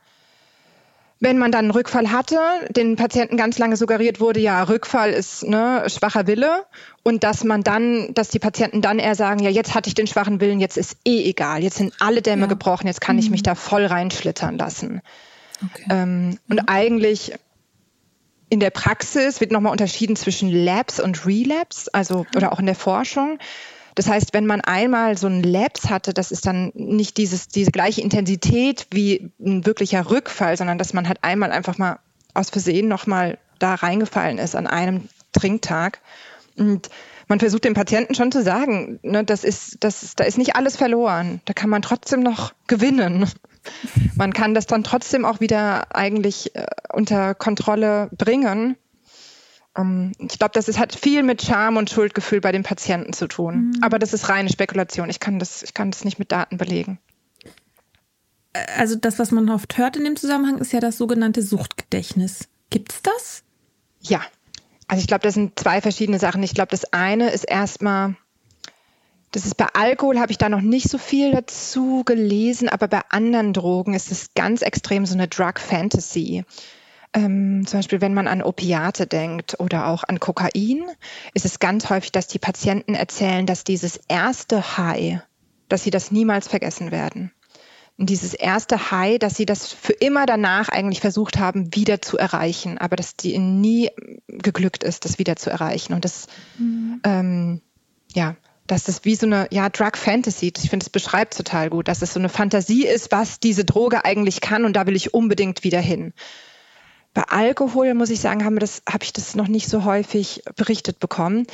[1.19, 2.39] wenn man dann einen Rückfall hatte,
[2.71, 6.67] den Patienten ganz lange suggeriert wurde, ja, Rückfall ist ne, schwacher Wille
[7.03, 10.07] und dass man dann, dass die Patienten dann eher sagen, ja, jetzt hatte ich den
[10.07, 12.49] schwachen Willen, jetzt ist eh egal, jetzt sind alle Dämme ja.
[12.49, 13.23] gebrochen, jetzt kann mhm.
[13.23, 15.01] ich mich da voll reinschlittern lassen.
[15.65, 15.87] Okay.
[15.91, 16.69] Ähm, und mhm.
[16.69, 17.33] eigentlich
[18.49, 22.75] in der Praxis wird nochmal unterschieden zwischen Labs und Relapse, also oder auch in der
[22.75, 23.39] Forschung.
[23.95, 27.71] Das heißt, wenn man einmal so ein Labs hatte, das ist dann nicht dieses, diese
[27.71, 32.01] gleiche Intensität wie ein wirklicher Rückfall, sondern dass man halt einmal einfach mal
[32.35, 36.01] aus Versehen nochmal da reingefallen ist an einem Trinktag.
[36.57, 36.91] Und
[37.29, 40.77] man versucht dem Patienten schon zu sagen, ne, das ist, das, da ist nicht alles
[40.77, 41.41] verloren.
[41.45, 43.31] Da kann man trotzdem noch gewinnen
[44.17, 48.77] man kann das dann trotzdem auch wieder eigentlich äh, unter Kontrolle bringen.
[49.77, 53.27] Ähm, ich glaube, das ist, hat viel mit Scham und Schuldgefühl bei den Patienten zu
[53.27, 53.73] tun.
[53.75, 53.83] Mhm.
[53.83, 55.11] Aber das ist reine Spekulation.
[55.11, 56.99] Ich kann, das, ich kann das nicht mit Daten belegen.
[58.53, 62.49] Äh, also das, was man oft hört in dem Zusammenhang, ist ja das sogenannte Suchtgedächtnis.
[62.71, 63.45] Gibt es das?
[64.01, 64.21] Ja.
[64.87, 66.43] Also ich glaube, das sind zwei verschiedene Sachen.
[66.43, 68.17] Ich glaube, das eine ist erstmal,
[69.35, 73.01] das ist bei Alkohol habe ich da noch nicht so viel dazu gelesen, aber bei
[73.09, 76.45] anderen Drogen ist es ganz extrem so eine Drug Fantasy.
[77.13, 80.85] Ähm, zum Beispiel, wenn man an Opiate denkt oder auch an Kokain,
[81.33, 85.19] ist es ganz häufig, dass die Patienten erzählen, dass dieses erste High,
[85.69, 87.33] dass sie das niemals vergessen werden.
[87.99, 92.19] Und dieses erste High, dass sie das für immer danach eigentlich versucht haben, wieder zu
[92.19, 93.91] erreichen, aber dass die nie
[94.29, 95.93] geglückt ist, das wieder zu erreichen.
[95.93, 97.01] Und das, mhm.
[97.03, 97.61] ähm,
[98.15, 101.89] ja, dass das wie so eine ja, Drug Fantasy, ich finde, es beschreibt total gut,
[101.89, 105.13] dass es so eine Fantasie ist, was diese Droge eigentlich kann und da will ich
[105.13, 106.15] unbedingt wieder hin.
[107.13, 108.59] Bei Alkohol muss ich sagen, habe
[108.89, 111.47] hab ich das noch nicht so häufig berichtet bekommen.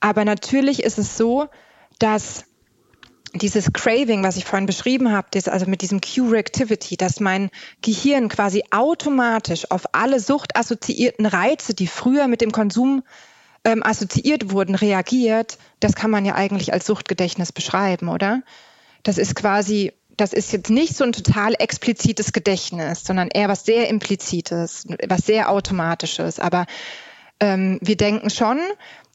[0.00, 1.46] Aber natürlich ist es so,
[2.00, 2.44] dass
[3.32, 7.50] dieses Craving, was ich vorhin beschrieben habe, also mit diesem Q-Reactivity, dass mein
[7.82, 13.02] Gehirn quasi automatisch auf alle suchtassoziierten Reize, die früher mit dem Konsum
[13.66, 18.42] ähm, assoziiert wurden, reagiert, das kann man ja eigentlich als Suchtgedächtnis beschreiben, oder?
[19.02, 23.64] Das ist quasi, das ist jetzt nicht so ein total explizites Gedächtnis, sondern eher was
[23.64, 26.38] sehr implizites, was sehr automatisches.
[26.38, 26.66] Aber
[27.40, 28.60] ähm, wir denken schon,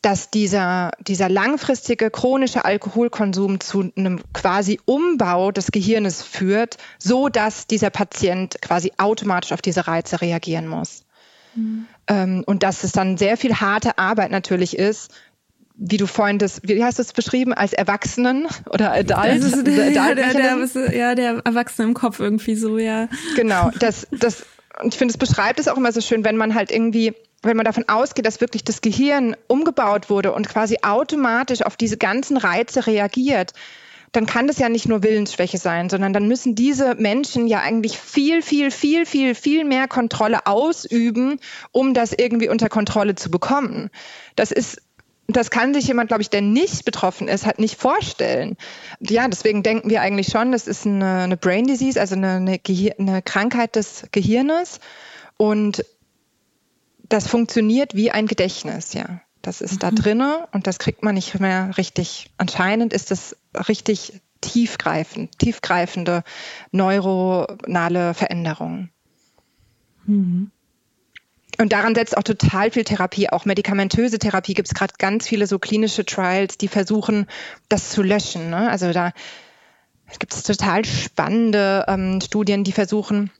[0.01, 7.67] dass dieser, dieser langfristige chronische Alkoholkonsum zu einem quasi Umbau des Gehirnes führt, so dass
[7.67, 11.05] dieser Patient quasi automatisch auf diese Reize reagieren muss.
[11.55, 11.85] Mhm.
[12.07, 15.11] Ähm, und dass es dann sehr viel harte Arbeit natürlich ist,
[15.75, 19.13] wie du vorhin das, wie hast du es beschrieben, als Erwachsenen oder Adult?
[19.13, 23.07] Also, ja, der, der, ja, der Erwachsene im Kopf irgendwie so, ja.
[23.35, 24.45] Genau, das, das,
[24.81, 27.57] und ich finde, es beschreibt es auch immer so schön, wenn man halt irgendwie, wenn
[27.57, 32.37] man davon ausgeht, dass wirklich das Gehirn umgebaut wurde und quasi automatisch auf diese ganzen
[32.37, 33.53] Reize reagiert,
[34.11, 37.97] dann kann das ja nicht nur Willensschwäche sein, sondern dann müssen diese Menschen ja eigentlich
[37.97, 41.39] viel, viel, viel, viel, viel mehr Kontrolle ausüben,
[41.71, 43.89] um das irgendwie unter Kontrolle zu bekommen.
[44.35, 44.81] Das ist
[45.27, 48.57] das kann sich jemand, glaube ich, der nicht betroffen ist, halt nicht vorstellen.
[48.99, 52.59] Ja, deswegen denken wir eigentlich schon, das ist eine, eine Brain Disease, also eine, eine,
[52.99, 54.79] eine Krankheit des Gehirnes.
[55.37, 55.85] Und
[57.07, 59.21] das funktioniert wie ein Gedächtnis, ja.
[59.41, 59.79] Das ist mhm.
[59.79, 62.29] da drinne und das kriegt man nicht mehr richtig.
[62.37, 63.35] Anscheinend ist das
[63.67, 66.23] richtig tiefgreifend, tiefgreifende
[66.71, 68.91] neuronale Veränderungen.
[70.05, 70.51] Mhm.
[71.59, 74.53] Und daran setzt auch total viel Therapie, auch medikamentöse Therapie.
[74.53, 77.27] Gibt es gerade ganz viele so klinische Trials, die versuchen,
[77.69, 78.49] das zu löschen.
[78.49, 78.69] Ne?
[78.69, 79.11] Also da
[80.17, 83.31] gibt es total spannende ähm, Studien, die versuchen,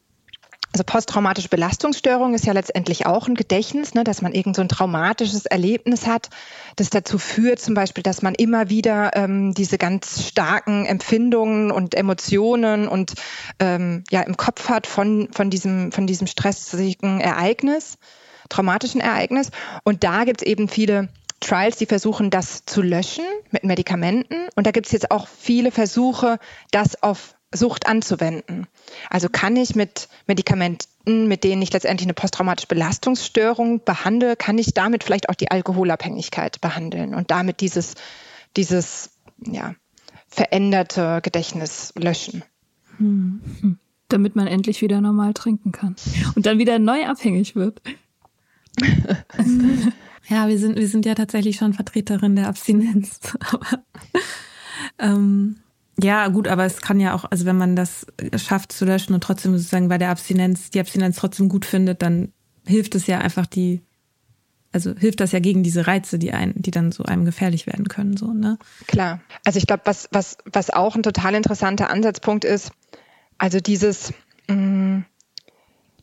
[0.74, 4.70] also posttraumatische Belastungsstörung ist ja letztendlich auch ein Gedächtnis, ne, dass man irgend so ein
[4.70, 6.30] traumatisches Erlebnis hat,
[6.78, 11.94] das dazu führt zum Beispiel, dass man immer wieder ähm, diese ganz starken Empfindungen und
[11.96, 13.14] Emotionen und
[13.60, 17.98] ähm, ja im Kopf hat von, von diesem, von diesem stressigen Ereignis,
[18.48, 19.52] traumatischen Ereignis.
[19.84, 21.10] Und da gibt es eben viele
[21.42, 24.48] Trials, die versuchen, das zu löschen mit Medikamenten.
[24.56, 26.38] Und da gibt es jetzt auch viele Versuche,
[26.72, 28.68] das auf Sucht anzuwenden.
[29.10, 34.74] Also kann ich mit Medikamenten, mit denen ich letztendlich eine posttraumatische Belastungsstörung behandle, kann ich
[34.74, 37.96] damit vielleicht auch die Alkoholabhängigkeit behandeln und damit dieses,
[38.56, 39.12] dieses
[39.46, 39.76] ja,
[40.28, 42.44] veränderte Gedächtnis löschen.
[42.98, 43.42] Hm.
[43.60, 43.78] hm.
[44.08, 45.96] Damit man endlich wieder normal trinken kann
[46.36, 47.82] und dann wieder neu abhängig wird.
[50.28, 53.22] ja, wir sind, wir sind ja tatsächlich schon Vertreterin der Abstinenz.
[53.40, 53.84] Aber,
[55.00, 55.58] ähm,
[56.04, 59.24] ja, gut, aber es kann ja auch, also wenn man das schafft zu löschen und
[59.24, 62.32] trotzdem sozusagen bei der Abstinenz, die Abstinenz trotzdem gut findet, dann
[62.66, 63.82] hilft es ja einfach die,
[64.72, 67.88] also hilft das ja gegen diese Reize, die ein, die dann so einem gefährlich werden
[67.88, 68.58] können, so, ne?
[68.88, 69.22] Klar.
[69.46, 72.72] Also ich glaube, was, was, was auch ein total interessanter Ansatzpunkt ist,
[73.38, 74.14] also dieses,
[74.48, 75.00] mm,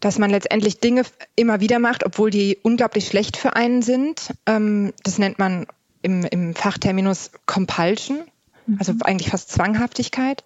[0.01, 1.03] dass man letztendlich Dinge
[1.35, 4.35] immer wieder macht, obwohl die unglaublich schlecht für einen sind.
[4.47, 5.67] Ähm, das nennt man
[6.03, 8.23] im, im Fachterminus Compulsion
[8.79, 9.03] also mhm.
[9.03, 10.45] eigentlich fast Zwanghaftigkeit.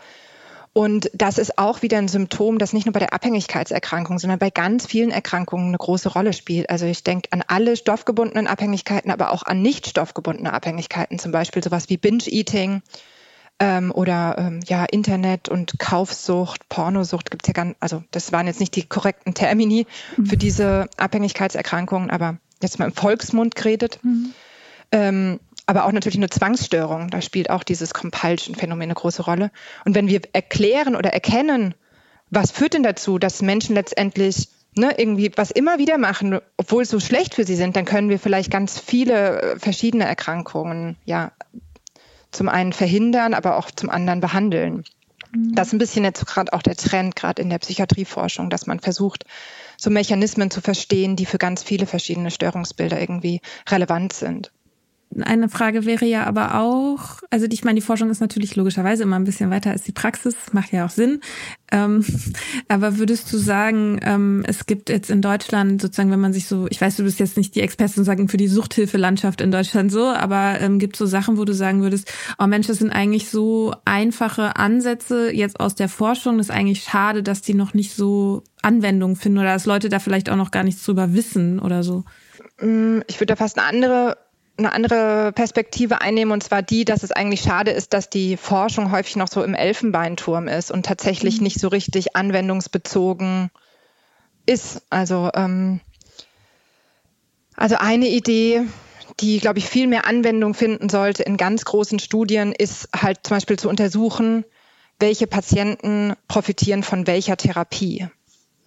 [0.75, 4.49] Und das ist auch wieder ein Symptom, das nicht nur bei der Abhängigkeitserkrankung, sondern bei
[4.49, 6.71] ganz vielen Erkrankungen eine große Rolle spielt.
[6.71, 11.63] Also ich denke an alle stoffgebundenen Abhängigkeiten, aber auch an nicht stoffgebundene Abhängigkeiten, zum Beispiel
[11.63, 12.81] sowas wie Binge-Eating
[13.59, 18.61] ähm, oder ähm, ja Internet und Kaufsucht, Pornosucht gibt's ja ganz, also das waren jetzt
[18.61, 20.27] nicht die korrekten Termini mhm.
[20.27, 23.99] für diese Abhängigkeitserkrankungen, aber jetzt mal im Volksmund geredet.
[24.03, 24.33] Mhm.
[24.91, 27.09] Ähm, aber auch natürlich eine Zwangsstörung.
[27.09, 29.51] Da spielt auch dieses Compulsion-Phänomen eine große Rolle.
[29.85, 31.75] Und wenn wir erklären oder erkennen,
[32.31, 36.91] was führt denn dazu, dass Menschen letztendlich ne, irgendwie was immer wieder machen, obwohl es
[36.91, 41.33] so schlecht für sie sind, dann können wir vielleicht ganz viele äh, verschiedene Erkrankungen ja
[42.31, 44.85] zum einen verhindern, aber auch zum anderen behandeln.
[45.35, 45.55] Mhm.
[45.55, 48.81] Das ist ein bisschen jetzt gerade auch der Trend, gerade in der Psychiatrieforschung, dass man
[48.81, 49.27] versucht,
[49.77, 54.53] so Mechanismen zu verstehen, die für ganz viele verschiedene Störungsbilder irgendwie relevant sind.
[55.21, 59.17] Eine Frage wäre ja aber auch, also ich meine, die Forschung ist natürlich logischerweise immer
[59.17, 61.21] ein bisschen weiter als die Praxis, macht ja auch Sinn.
[61.71, 62.05] Ähm,
[62.69, 66.67] aber würdest du sagen, ähm, es gibt jetzt in Deutschland sozusagen, wenn man sich so,
[66.71, 70.07] ich weiß, du bist jetzt nicht die Expertin sagen für die Suchthilfelandschaft in Deutschland so,
[70.07, 73.75] aber ähm, gibt so Sachen, wo du sagen würdest, oh Mensch, das sind eigentlich so
[73.85, 78.45] einfache Ansätze jetzt aus der Forschung, das ist eigentlich schade, dass die noch nicht so
[78.63, 82.05] Anwendung finden oder dass Leute da vielleicht auch noch gar nichts drüber wissen oder so.
[82.61, 84.17] Mm, ich würde da fast eine andere
[84.65, 88.91] eine andere Perspektive einnehmen, und zwar die, dass es eigentlich schade ist, dass die Forschung
[88.93, 91.45] häufig noch so im Elfenbeinturm ist und tatsächlich mhm.
[91.45, 93.51] nicht so richtig anwendungsbezogen
[94.47, 94.83] ist.
[94.91, 95.81] Also, ähm,
[97.57, 98.63] also eine Idee,
[99.21, 103.37] die, glaube ich, viel mehr Anwendung finden sollte in ganz großen Studien, ist halt zum
[103.37, 104.45] Beispiel zu untersuchen,
[104.99, 108.09] welche Patienten profitieren von welcher Therapie.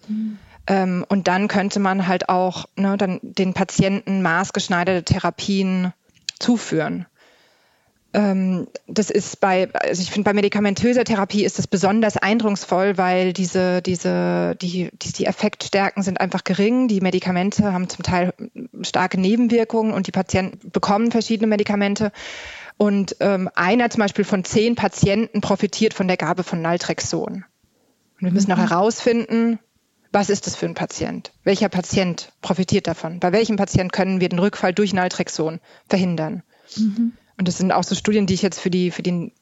[0.08, 0.38] Mhm.
[0.66, 5.92] Ähm, und dann könnte man halt auch ne, dann den Patienten maßgeschneiderte Therapien
[6.38, 7.06] zuführen.
[8.16, 13.32] Ähm, das ist bei, also ich finde, bei medikamentöser Therapie ist das besonders eindrucksvoll, weil
[13.32, 16.88] diese, diese, die, die, die Effektstärken sind einfach gering.
[16.88, 18.32] Die Medikamente haben zum Teil
[18.80, 22.10] starke Nebenwirkungen und die Patienten bekommen verschiedene Medikamente.
[22.78, 27.44] Und ähm, einer zum Beispiel von zehn Patienten profitiert von der Gabe von Naltrexon.
[28.14, 28.54] Und wir müssen mhm.
[28.54, 29.58] auch herausfinden,
[30.16, 31.30] was ist das für ein Patient?
[31.44, 33.20] Welcher Patient profitiert davon?
[33.20, 35.60] Bei welchem Patient können wir den Rückfall durch Naltrexon
[35.90, 36.42] verhindern?
[36.74, 37.12] Mhm.
[37.36, 39.34] Und das sind auch so Studien, die ich jetzt für die, für die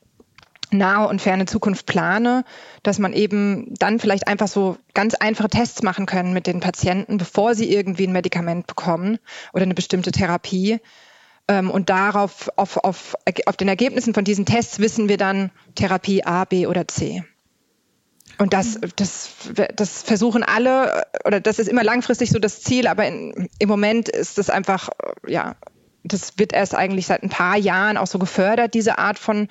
[0.72, 2.45] nahe und ferne Zukunft plane,
[2.83, 7.18] dass man eben dann vielleicht einfach so ganz einfache Tests machen können mit den Patienten,
[7.18, 9.20] bevor sie irgendwie ein Medikament bekommen
[9.53, 10.81] oder eine bestimmte Therapie.
[11.47, 13.14] Ähm, und darauf, auf, auf,
[13.47, 17.22] auf den Ergebnissen von diesen Tests wissen wir dann Therapie A, B oder C.
[18.39, 19.30] Und das, das,
[19.76, 24.09] das versuchen alle, oder das ist immer langfristig so das Ziel, aber in, im Moment
[24.09, 24.89] ist das einfach,
[25.26, 25.57] ja,
[26.05, 29.49] das wird erst eigentlich seit ein paar Jahren auch so gefördert, diese Art von,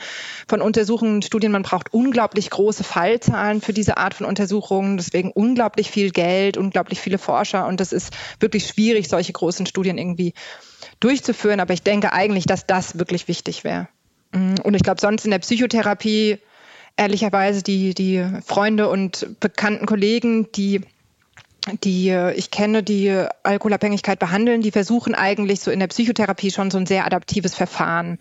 [0.48, 1.52] von Untersuchungen, Studien.
[1.52, 7.02] Man braucht unglaublich große Fallzahlen für diese Art von Untersuchungen, deswegen unglaublich viel Geld, unglaublich
[7.02, 10.34] viele Forscher und das ist wirklich schwierig, solche großen Studien irgendwie
[11.00, 11.60] durchzuführen.
[11.60, 13.88] Aber ich denke eigentlich, dass das wirklich wichtig wäre.
[14.32, 16.40] Und ich glaube, sonst in der Psychotherapie
[16.98, 20.82] ehrlicherweise die, die Freunde und bekannten Kollegen, die
[21.82, 26.78] die ich kenne, die Alkoholabhängigkeit behandeln, die versuchen eigentlich so in der Psychotherapie schon so
[26.78, 28.20] ein sehr adaptives Verfahren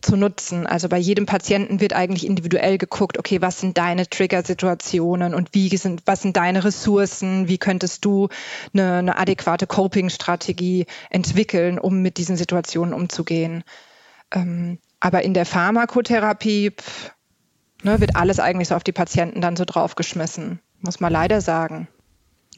[0.00, 0.66] zu nutzen.
[0.66, 5.76] Also bei jedem Patienten wird eigentlich individuell geguckt, okay, was sind deine Trigger-Situationen und wie
[5.76, 7.48] sind, was sind deine Ressourcen?
[7.48, 8.28] Wie könntest du
[8.72, 13.62] eine, eine adäquate Coping-Strategie entwickeln, um mit diesen Situationen umzugehen?
[14.32, 17.12] Ähm, aber in der Pharmakotherapie, pff,
[17.82, 21.88] ne, wird alles eigentlich so auf die Patienten dann so draufgeschmissen, muss man leider sagen.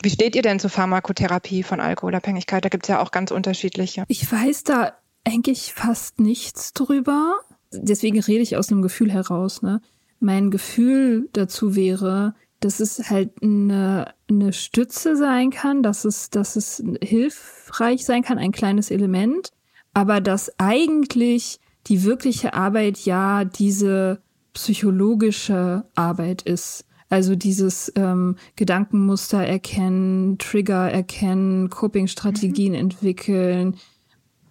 [0.03, 2.65] Wie steht ihr denn zur Pharmakotherapie von Alkoholabhängigkeit?
[2.65, 4.05] Da gibt es ja auch ganz unterschiedliche.
[4.09, 4.95] Ich weiß da
[5.25, 7.37] eigentlich fast nichts drüber.
[7.73, 9.63] Deswegen rede ich aus einem Gefühl heraus.
[9.63, 9.81] Ne?
[10.19, 16.57] Mein Gefühl dazu wäre, dass es halt eine, eine Stütze sein kann, dass es, dass
[16.57, 19.51] es hilfreich sein kann, ein kleines Element,
[19.95, 26.85] aber dass eigentlich die wirkliche Arbeit ja diese psychologische Arbeit ist.
[27.09, 32.79] Also dieses ähm, Gedankenmuster erkennen, Trigger erkennen, Coping-Strategien mhm.
[32.79, 33.77] entwickeln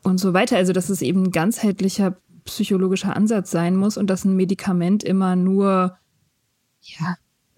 [0.04, 0.58] und so weiter.
[0.58, 5.36] Also dass es eben ein ganzheitlicher psychologischer Ansatz sein muss und dass ein Medikament immer
[5.36, 5.98] nur
[6.82, 7.16] ja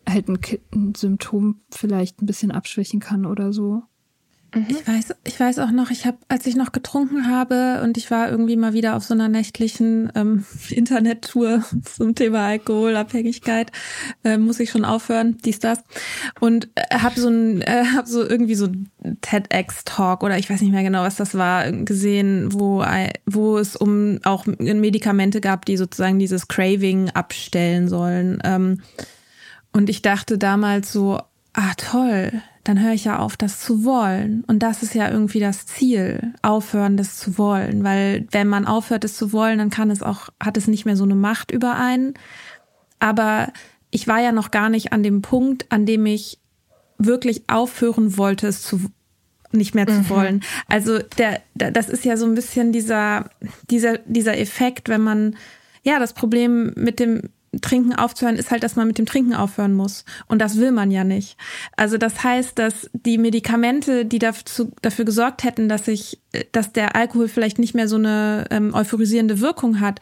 [0.07, 0.39] halt ein,
[0.73, 3.83] ein Symptom vielleicht ein bisschen abschwächen kann oder so.
[4.53, 4.67] Mhm.
[4.69, 8.11] Ich weiß, ich weiß auch noch, ich habe, als ich noch getrunken habe und ich
[8.11, 13.71] war irgendwie mal wieder auf so einer nächtlichen ähm, Internettour zum Thema Alkoholabhängigkeit,
[14.23, 15.79] äh, muss ich schon aufhören, dies das
[16.39, 18.67] und äh, habe so ein, äh, habe so irgendwie so
[19.21, 22.83] TEDx Talk oder ich weiß nicht mehr genau, was das war, gesehen, wo
[23.25, 28.39] wo es um auch Medikamente gab, die sozusagen dieses Craving abstellen sollen.
[28.43, 28.81] Ähm,
[29.71, 31.19] und ich dachte damals so,
[31.53, 34.43] ah toll, dann höre ich ja auf, das zu wollen.
[34.47, 37.84] Und das ist ja irgendwie das Ziel, aufhören, das zu wollen.
[37.84, 40.95] Weil wenn man aufhört, es zu wollen, dann kann es auch, hat es nicht mehr
[40.95, 42.14] so eine Macht über einen.
[42.99, 43.51] Aber
[43.91, 46.39] ich war ja noch gar nicht an dem Punkt, an dem ich
[46.97, 48.80] wirklich aufhören wollte, es zu
[49.51, 50.09] nicht mehr zu mhm.
[50.09, 50.43] wollen.
[50.68, 53.30] Also der, der, das ist ja so ein bisschen dieser,
[53.70, 55.36] dieser, dieser Effekt, wenn man,
[55.84, 57.30] ja, das Problem mit dem
[57.61, 60.05] Trinken aufzuhören, ist halt, dass man mit dem Trinken aufhören muss.
[60.27, 61.37] Und das will man ja nicht.
[61.77, 66.19] Also das heißt, dass die Medikamente, die dazu, dafür gesorgt hätten, dass ich,
[66.51, 69.99] dass der Alkohol vielleicht nicht mehr so eine ähm, euphorisierende Wirkung hat,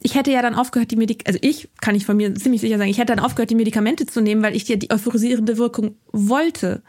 [0.00, 2.76] ich hätte ja dann aufgehört, die Medik also ich kann ich von mir ziemlich sicher
[2.76, 5.96] sagen, ich hätte dann aufgehört, die Medikamente zu nehmen, weil ich dir die euphorisierende Wirkung
[6.12, 6.82] wollte.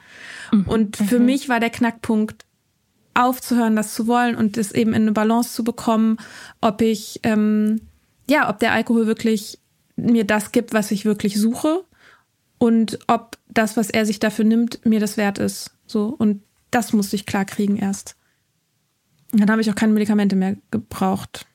[0.51, 0.65] Mhm.
[0.65, 1.25] Und für mhm.
[1.25, 2.45] mich war der Knackpunkt,
[3.15, 6.17] aufzuhören, das zu wollen und das eben in eine Balance zu bekommen,
[6.61, 7.81] ob ich, ähm,
[8.29, 9.59] ja, ob der Alkohol wirklich
[9.95, 11.85] mir das gibt, was ich wirklich suche
[12.57, 15.71] und ob das, was er sich dafür nimmt, mir das wert ist.
[15.85, 16.07] So.
[16.07, 18.15] Und das musste ich klar kriegen erst.
[19.31, 21.45] Und dann habe ich auch keine Medikamente mehr gebraucht.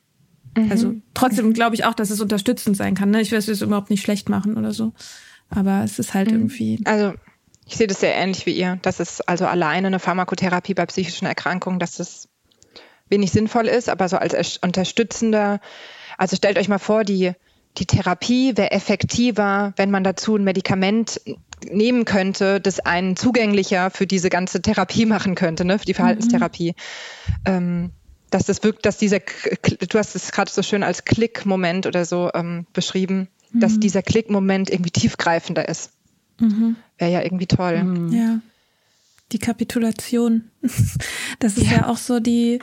[0.56, 0.70] Mhm.
[0.70, 3.10] Also trotzdem glaube ich auch, dass es unterstützend sein kann.
[3.10, 3.20] Ne?
[3.20, 4.92] Ich will es überhaupt nicht schlecht machen oder so.
[5.48, 6.36] Aber es ist halt mhm.
[6.36, 6.80] irgendwie.
[6.84, 7.14] Also
[7.66, 11.26] ich sehe das sehr ähnlich wie ihr, dass es also alleine eine Pharmakotherapie bei psychischen
[11.26, 12.28] Erkrankungen, dass das
[13.08, 15.60] wenig sinnvoll ist, aber so als unterstützender,
[16.16, 17.32] also stellt euch mal vor, die,
[17.78, 21.20] die Therapie wäre effektiver, wenn man dazu ein Medikament
[21.70, 26.74] nehmen könnte, das einen zugänglicher für diese ganze Therapie machen könnte, ne, für die Verhaltenstherapie.
[27.26, 27.34] Mhm.
[27.44, 27.90] Ähm,
[28.30, 32.30] dass das wirkt, dass dieser, du hast es gerade so schön als Klick-Moment oder so
[32.32, 33.60] ähm, beschrieben, mhm.
[33.60, 35.90] dass dieser Klick-Moment irgendwie tiefgreifender ist.
[36.38, 36.76] Mhm.
[36.98, 37.82] Wäre ja irgendwie toll.
[37.82, 38.12] Mhm.
[38.12, 38.40] Ja.
[39.32, 40.50] Die Kapitulation.
[41.38, 41.78] Das ist ja.
[41.78, 41.88] ja.
[41.88, 42.58] auch so die,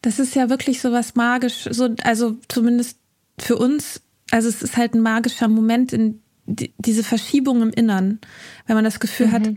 [0.00, 2.98] das ist ja wirklich so was magisch, so, also zumindest
[3.38, 4.00] für uns,
[4.30, 8.20] also es ist halt ein magischer Moment in die, diese Verschiebung im Innern,
[8.66, 9.32] wenn man das Gefühl mhm.
[9.32, 9.48] hat,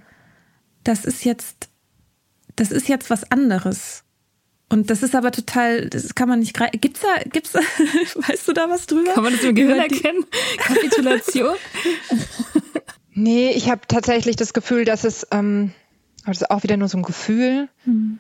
[0.84, 1.69] das ist jetzt,
[2.55, 4.03] das ist jetzt was anderes.
[4.69, 6.80] Und das ist aber total, das kann man nicht greifen.
[6.80, 7.59] Gibt's da, gibt's da,
[8.28, 9.13] weißt du da was drüber?
[9.13, 10.26] Kann man das im Gehirn erkennen?
[10.57, 11.55] Kapitulation?
[13.15, 15.71] Nee, ich habe tatsächlich das Gefühl, dass es, ähm,
[16.26, 18.19] das ist auch wieder nur so ein Gefühl, mhm.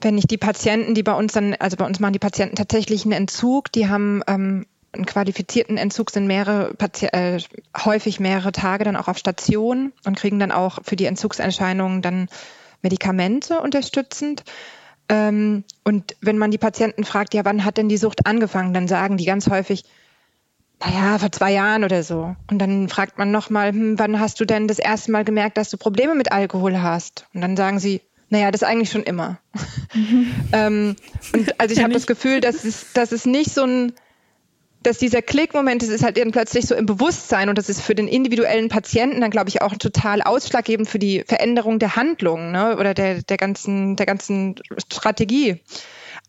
[0.00, 3.04] wenn ich die Patienten, die bei uns dann, also bei uns machen die Patienten tatsächlich
[3.04, 7.40] einen Entzug, die haben ähm, einen qualifizierten Entzug, sind mehrere Pati äh,
[7.84, 12.28] häufig mehrere Tage dann auch auf Station und kriegen dann auch für die Entzugserscheinungen dann
[12.82, 14.44] Medikamente unterstützend.
[15.08, 18.88] Ähm, und wenn man die Patienten fragt, ja, wann hat denn die Sucht angefangen, dann
[18.88, 19.84] sagen die ganz häufig,
[20.84, 22.36] naja, vor zwei Jahren oder so.
[22.50, 25.70] Und dann fragt man nochmal, hm, wann hast du denn das erste Mal gemerkt, dass
[25.70, 27.26] du Probleme mit Alkohol hast?
[27.34, 29.38] Und dann sagen sie, naja, das eigentlich schon immer.
[29.94, 30.34] Mhm.
[30.52, 30.96] ähm,
[31.32, 33.92] und also ich habe das Gefühl, dass es, dass es nicht so ein,
[34.84, 37.94] dass dieser Klickmoment, das ist halt dann plötzlich so im Bewusstsein und das ist für
[37.94, 42.76] den individuellen Patienten dann, glaube ich, auch total ausschlaggebend für die Veränderung der Handlung ne,
[42.76, 45.62] oder der, der, ganzen, der ganzen Strategie.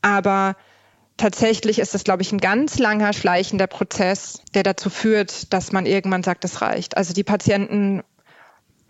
[0.02, 0.56] Aber
[1.18, 5.86] tatsächlich ist das, glaube ich, ein ganz langer, schleichender Prozess, der dazu führt, dass man
[5.86, 6.96] irgendwann sagt, es reicht.
[6.96, 8.04] Also die Patienten,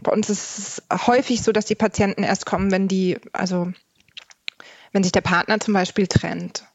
[0.03, 3.71] bei uns ist es häufig so, dass die Patienten erst kommen, wenn die, also
[4.91, 6.65] wenn sich der Partner zum Beispiel trennt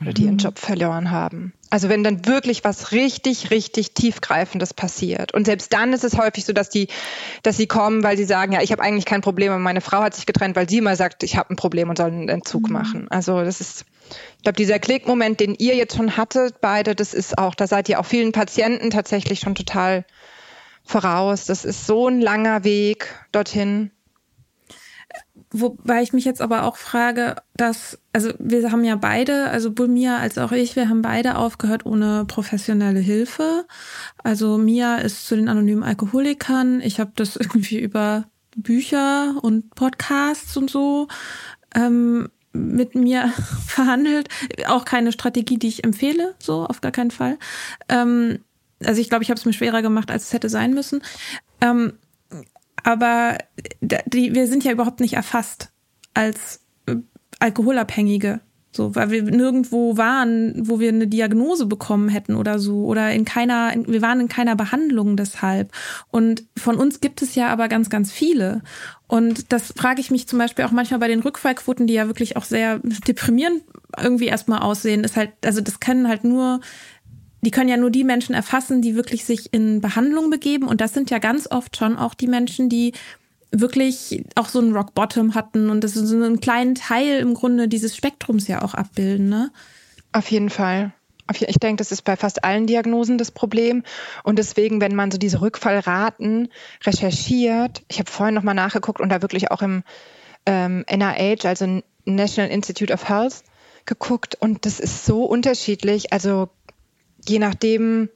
[0.00, 0.38] oder die ihren mhm.
[0.40, 1.52] Job verloren haben.
[1.70, 5.32] Also wenn dann wirklich was richtig, richtig tiefgreifendes passiert.
[5.32, 6.88] Und selbst dann ist es häufig so, dass die,
[7.44, 10.02] dass sie kommen, weil sie sagen, ja, ich habe eigentlich kein Problem, aber meine Frau
[10.02, 12.66] hat sich getrennt, weil sie immer sagt, ich habe ein Problem und soll einen Entzug
[12.66, 12.72] mhm.
[12.72, 13.06] machen.
[13.10, 13.84] Also das ist,
[14.36, 17.88] ich glaube, dieser Klickmoment, den ihr jetzt schon hattet, beide, das ist auch, da seid
[17.88, 20.04] ihr auch vielen Patienten tatsächlich schon total
[20.82, 21.46] voraus.
[21.46, 23.92] Das ist so ein langer Weg dorthin.
[25.52, 29.88] Wobei ich mich jetzt aber auch frage, dass, also wir haben ja beide, also sowohl
[29.88, 33.66] Mia als auch ich, wir haben beide aufgehört ohne professionelle Hilfe.
[34.22, 36.80] Also Mia ist zu den anonymen Alkoholikern.
[36.82, 38.26] Ich habe das irgendwie über
[38.56, 41.08] Bücher und Podcasts und so
[41.74, 43.32] ähm, mit mir
[43.66, 44.28] verhandelt.
[44.68, 47.38] Auch keine Strategie, die ich empfehle, so auf gar keinen Fall.
[47.88, 48.38] Ähm,
[48.84, 51.02] also ich glaube, ich habe es mir schwerer gemacht, als es hätte sein müssen.
[51.60, 51.94] Ähm,
[52.84, 53.38] aber
[53.80, 55.70] die, wir sind ja überhaupt nicht erfasst
[56.14, 56.96] als äh,
[57.38, 58.40] Alkoholabhängige.
[58.72, 62.84] So, weil wir nirgendwo waren, wo wir eine Diagnose bekommen hätten oder so.
[62.84, 65.72] Oder in keiner, wir waren in keiner Behandlung deshalb.
[66.12, 68.62] Und von uns gibt es ja aber ganz, ganz viele.
[69.08, 72.36] Und das frage ich mich zum Beispiel auch manchmal bei den Rückfallquoten, die ja wirklich
[72.36, 72.78] auch sehr
[73.08, 73.62] deprimierend
[73.98, 76.60] irgendwie erstmal aussehen, ist halt, also das können halt nur
[77.42, 80.68] die können ja nur die Menschen erfassen, die wirklich sich in Behandlung begeben.
[80.68, 82.92] Und das sind ja ganz oft schon auch die Menschen, die
[83.52, 87.34] wirklich auch so einen Rock Bottom hatten und das ist so einen kleinen Teil im
[87.34, 89.50] Grunde dieses Spektrums ja auch abbilden, ne?
[90.12, 90.92] Auf jeden Fall.
[91.32, 93.84] Ich denke, das ist bei fast allen Diagnosen das Problem.
[94.24, 96.48] Und deswegen, wenn man so diese Rückfallraten
[96.84, 99.84] recherchiert, ich habe vorhin nochmal nachgeguckt und da wirklich auch im
[100.46, 103.44] ähm, NIH, also National Institute of Health,
[103.86, 106.12] geguckt und das ist so unterschiedlich.
[106.12, 106.50] Also
[107.28, 108.08] je nachdem,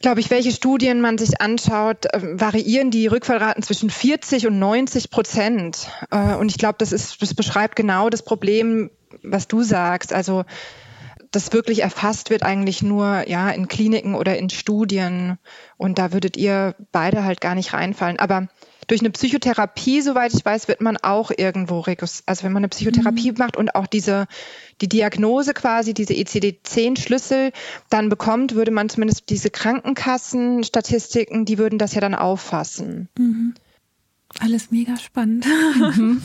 [0.00, 5.10] glaube ich, welche Studien man sich anschaut, äh, variieren die Rückfallraten zwischen 40 und 90
[5.10, 5.88] Prozent.
[6.10, 8.90] Äh, und ich glaube, das ist, das beschreibt genau das Problem,
[9.22, 10.12] was du sagst.
[10.12, 10.44] Also,
[11.30, 15.38] das wirklich erfasst wird eigentlich nur, ja, in Kliniken oder in Studien.
[15.76, 18.18] Und da würdet ihr beide halt gar nicht reinfallen.
[18.18, 18.48] Aber
[18.90, 23.30] Durch eine Psychotherapie, soweit ich weiß, wird man auch irgendwo, also wenn man eine Psychotherapie
[23.30, 23.38] mhm.
[23.38, 24.26] macht und auch diese,
[24.80, 27.52] die Diagnose quasi, diese ECD-10-Schlüssel
[27.88, 33.08] dann bekommt, würde man zumindest diese Krankenkassenstatistiken, die würden das ja dann auffassen.
[33.16, 33.54] Mhm.
[34.40, 35.46] Alles mega spannend.
[35.76, 36.20] Mhm.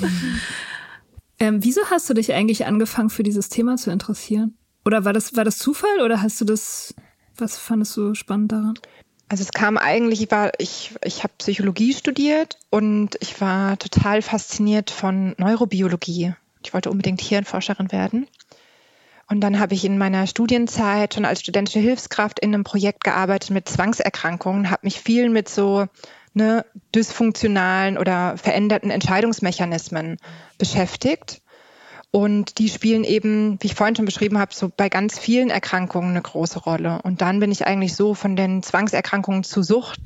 [1.39, 4.57] ähm, wieso hast du dich eigentlich angefangen, für dieses Thema zu interessieren?
[4.85, 6.95] Oder war das, war das Zufall oder hast du das,
[7.37, 8.73] was fandest du spannend daran?
[9.27, 14.21] Also es kam eigentlich, ich war, ich, ich habe Psychologie studiert und ich war total
[14.21, 16.33] fasziniert von Neurobiologie.
[16.63, 18.27] Ich wollte unbedingt Hirnforscherin werden.
[19.27, 23.49] Und dann habe ich in meiner Studienzeit schon als studentische Hilfskraft in einem Projekt gearbeitet
[23.49, 25.87] mit Zwangserkrankungen, habe mich viel mit so
[26.35, 26.63] ne,
[26.93, 30.17] dysfunktionalen oder veränderten Entscheidungsmechanismen
[30.59, 31.41] beschäftigt
[32.15, 36.11] und die spielen eben, wie ich vorhin schon beschrieben habe, so bei ganz vielen Erkrankungen
[36.11, 37.01] eine große Rolle.
[37.03, 39.99] Und dann bin ich eigentlich so von den Zwangserkrankungen zu Sucht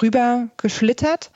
[0.00, 1.30] rüber geschlittert.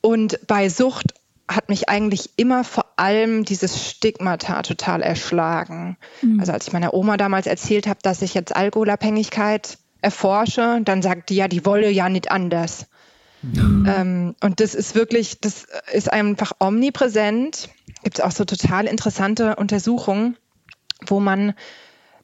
[0.00, 1.14] Und bei Sucht
[1.46, 5.96] hat mich eigentlich immer vor allem dieses Stigmata total erschlagen.
[6.22, 6.40] Mhm.
[6.40, 11.30] Also als ich meiner Oma damals erzählt habe, dass ich jetzt Alkoholabhängigkeit erforsche, dann sagt
[11.30, 12.88] die ja, die wolle ja nicht anders.
[13.42, 13.86] Mhm.
[13.88, 17.68] Ähm, und das ist wirklich, das ist einfach omnipräsent
[18.02, 20.36] gibt es auch so total interessante Untersuchungen,
[21.06, 21.54] wo man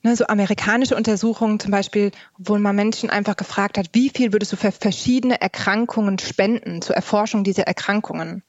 [0.03, 4.53] ne, so amerikanische Untersuchungen zum Beispiel, wo man Menschen einfach gefragt hat, wie viel würdest
[4.53, 8.43] du für verschiedene Erkrankungen spenden zur Erforschung dieser Erkrankungen?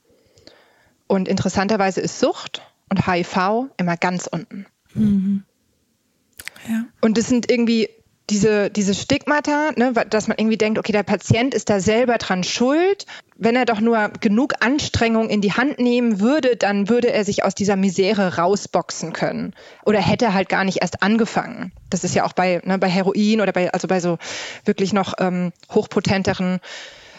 [1.07, 4.65] Und interessanterweise ist Sucht und HIV immer ganz unten.
[4.93, 5.43] Mhm.
[6.67, 6.85] Ja.
[7.01, 7.89] Und das sind irgendwie
[8.29, 12.43] diese, diese Stigmata, ne, dass man irgendwie denkt, okay, der Patient ist da selber dran
[12.43, 13.05] schuld.
[13.39, 17.43] Wenn er doch nur genug Anstrengung in die Hand nehmen würde, dann würde er sich
[17.43, 19.53] aus dieser Misere rausboxen können.
[19.85, 21.71] Oder hätte halt gar nicht erst angefangen.
[21.89, 24.17] Das ist ja auch bei, ne, bei Heroin oder bei, also bei so
[24.65, 26.59] wirklich noch ähm, hochpotenteren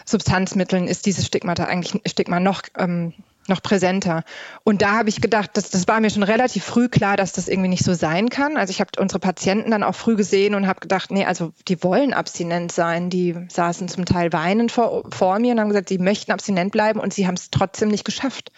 [0.05, 3.13] Substanzmitteln ist dieses Stigmata eigentlich Stigma noch ähm,
[3.49, 4.23] noch präsenter.
[4.63, 7.47] Und da habe ich gedacht, das, das war mir schon relativ früh klar, dass das
[7.47, 8.57] irgendwie nicht so sein kann.
[8.57, 11.83] Also ich habe unsere Patienten dann auch früh gesehen und habe gedacht, nee, also die
[11.83, 13.09] wollen abstinent sein.
[13.09, 16.99] Die saßen zum Teil weinend vor, vor mir und haben gesagt, sie möchten abstinent bleiben
[16.99, 18.51] und sie haben es trotzdem nicht geschafft.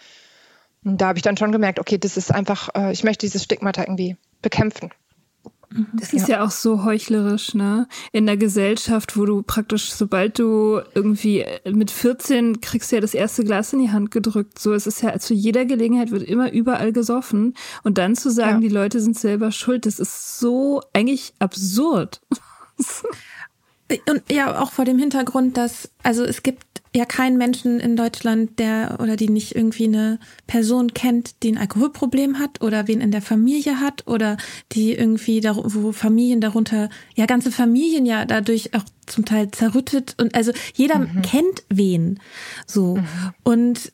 [0.84, 3.44] Und da habe ich dann schon gemerkt, okay, das ist einfach, äh, ich möchte dieses
[3.44, 4.90] Stigmata irgendwie bekämpfen.
[5.72, 5.86] Mhm.
[5.94, 6.36] Das ist ja.
[6.38, 7.86] ja auch so heuchlerisch, ne?
[8.12, 13.14] In der Gesellschaft, wo du praktisch, sobald du irgendwie mit 14 kriegst du ja das
[13.14, 14.58] erste Glas in die Hand gedrückt.
[14.58, 17.54] So, es ist ja zu jeder Gelegenheit wird immer überall gesoffen.
[17.82, 18.68] Und dann zu sagen, ja.
[18.68, 22.20] die Leute sind selber schuld, das ist so eigentlich absurd.
[24.08, 28.58] Und ja, auch vor dem Hintergrund, dass, also es gibt ja keinen Menschen in Deutschland,
[28.58, 33.10] der oder die nicht irgendwie eine Person kennt, die ein Alkoholproblem hat oder wen in
[33.10, 34.36] der Familie hat oder
[34.72, 40.14] die irgendwie, da, wo Familien darunter, ja, ganze Familien ja dadurch auch zum Teil zerrüttet
[40.20, 41.22] und also jeder mhm.
[41.22, 42.20] kennt wen
[42.66, 43.06] so mhm.
[43.42, 43.92] und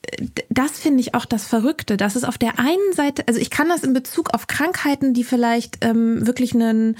[0.50, 3.68] das finde ich auch das Verrückte, dass es auf der einen Seite, also ich kann
[3.68, 6.96] das in Bezug auf Krankheiten, die vielleicht ähm, wirklich einen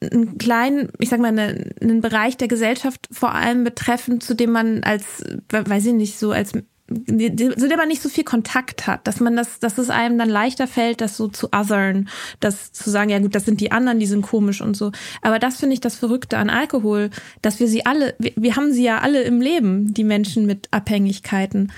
[0.00, 4.52] einen kleinen, ich sag mal, eine, einen Bereich der Gesellschaft vor allem betreffen, zu dem
[4.52, 6.52] man als, weiß ich nicht, so als
[6.92, 10.28] zu dem man nicht so viel Kontakt hat, dass man das, dass es einem dann
[10.28, 12.08] leichter fällt, das so zu othern,
[12.40, 14.90] das zu sagen, ja gut, das sind die anderen, die sind komisch und so.
[15.22, 17.10] Aber das finde ich das Verrückte an Alkohol,
[17.42, 20.66] dass wir sie alle, wir, wir haben sie ja alle im Leben, die Menschen mit
[20.72, 21.70] Abhängigkeiten.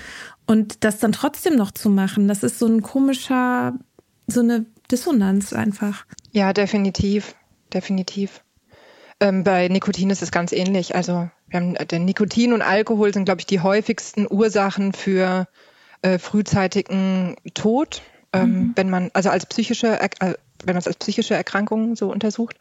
[0.47, 3.77] Und das dann trotzdem noch zu machen, das ist so ein komischer,
[4.25, 6.05] so eine Dissonanz einfach.
[6.31, 7.35] Ja, definitiv
[7.73, 8.43] definitiv.
[9.19, 10.95] Ähm, bei Nikotin ist es ganz ähnlich.
[10.95, 15.47] Also wir haben, äh, denn Nikotin und Alkohol sind, glaube ich, die häufigsten Ursachen für
[16.01, 18.01] äh, frühzeitigen Tod,
[18.33, 18.71] ähm, mhm.
[18.75, 22.57] wenn man also als psychische, äh, wenn man es als psychische Erkrankung so untersucht,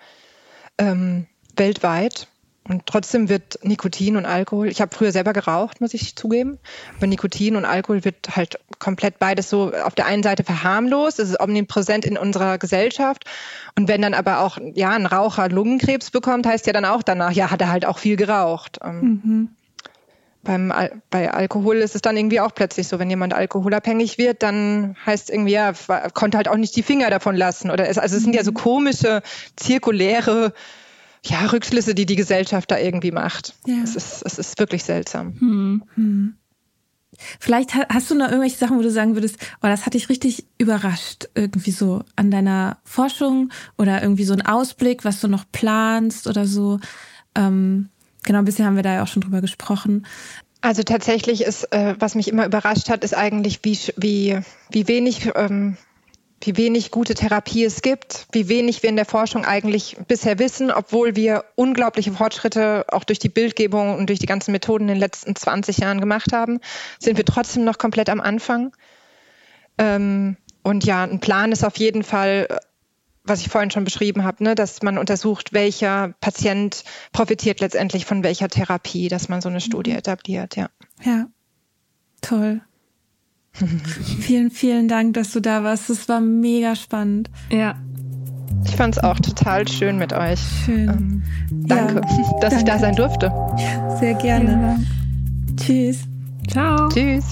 [0.78, 2.28] ähm, weltweit.
[2.68, 6.58] Und trotzdem wird Nikotin und Alkohol, ich habe früher selber geraucht, muss ich zugeben,
[6.96, 11.30] aber Nikotin und Alkohol wird halt komplett beides so auf der einen Seite verharmlost, es
[11.30, 13.24] ist omnipräsent in unserer Gesellschaft.
[13.76, 17.32] Und wenn dann aber auch ja ein Raucher Lungenkrebs bekommt, heißt ja dann auch danach,
[17.32, 18.78] ja, hat er halt auch viel geraucht.
[18.84, 19.49] Ähm, mhm.
[20.45, 24.42] Beim Al bei Alkohol ist es dann irgendwie auch plötzlich so, wenn jemand alkoholabhängig wird,
[24.42, 25.72] dann heißt irgendwie, ja,
[26.14, 27.70] konnte halt auch nicht die Finger davon lassen.
[27.70, 29.22] Oder es, also es sind ja so komische,
[29.57, 30.53] zirkuläre
[31.24, 33.54] ja, Rückschlüsse, die die Gesellschaft da irgendwie macht.
[33.66, 33.82] Ja.
[33.82, 35.34] Es, ist, es ist wirklich seltsam.
[35.38, 35.82] Hm.
[35.94, 36.34] Hm.
[37.38, 40.46] Vielleicht hast du noch irgendwelche Sachen, wo du sagen würdest, oh, das hat dich richtig
[40.58, 46.26] überrascht, irgendwie so an deiner Forschung oder irgendwie so ein Ausblick, was du noch planst
[46.26, 46.80] oder so.
[47.34, 47.90] Ähm,
[48.24, 50.07] genau, bisher haben wir da ja auch schon drüber gesprochen.
[50.62, 54.38] Also tatsächlich ist, äh, was mich immer überrascht hat, ist eigentlich, wie, wie,
[54.70, 55.76] wie wenig ähm,
[56.44, 60.70] wie wenig gute Therapie es gibt, wie wenig wir in der Forschung eigentlich bisher wissen,
[60.70, 64.98] obwohl wir unglaubliche Fortschritte auch durch die Bildgebung und durch die ganzen Methoden in den
[64.98, 66.60] letzten 20 Jahren gemacht haben,
[66.98, 68.74] sind wir trotzdem noch komplett am Anfang.
[69.78, 72.48] Ähm, und ja, ein Plan ist auf jeden Fall,
[73.24, 76.82] was ich vorhin schon beschrieben habe, ne, dass man untersucht, welcher Patient
[77.12, 79.98] profitiert letztendlich von welcher Therapie, dass man so eine Studie mhm.
[79.98, 80.68] etabliert, ja.
[81.04, 81.26] Ja,
[82.20, 82.62] toll.
[84.20, 85.91] vielen, vielen Dank, dass du da warst.
[85.91, 87.30] Das war mega spannend.
[87.50, 87.74] Ja.
[88.64, 90.41] Ich fand es auch total schön mit euch.
[90.64, 90.88] Schön.
[90.88, 92.57] Ähm, danke, ja, dass danke.
[92.57, 93.26] ich da sein durfte.
[93.58, 94.79] Ja, sehr gerne.
[95.57, 96.04] Tschüss.
[96.49, 96.88] Ciao.
[96.88, 97.24] Tschüss.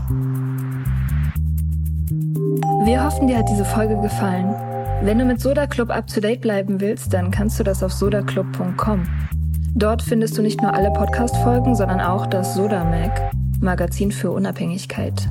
[2.85, 4.55] Wir hoffen, dir hat diese Folge gefallen.
[5.03, 7.93] Wenn du mit Soda Club up to date bleiben willst, dann kannst du das auf
[7.93, 9.03] sodaclub.com.
[9.75, 13.31] Dort findest du nicht nur alle Podcast-Folgen, sondern auch das Soda Mag,
[13.61, 15.31] Magazin für Unabhängigkeit.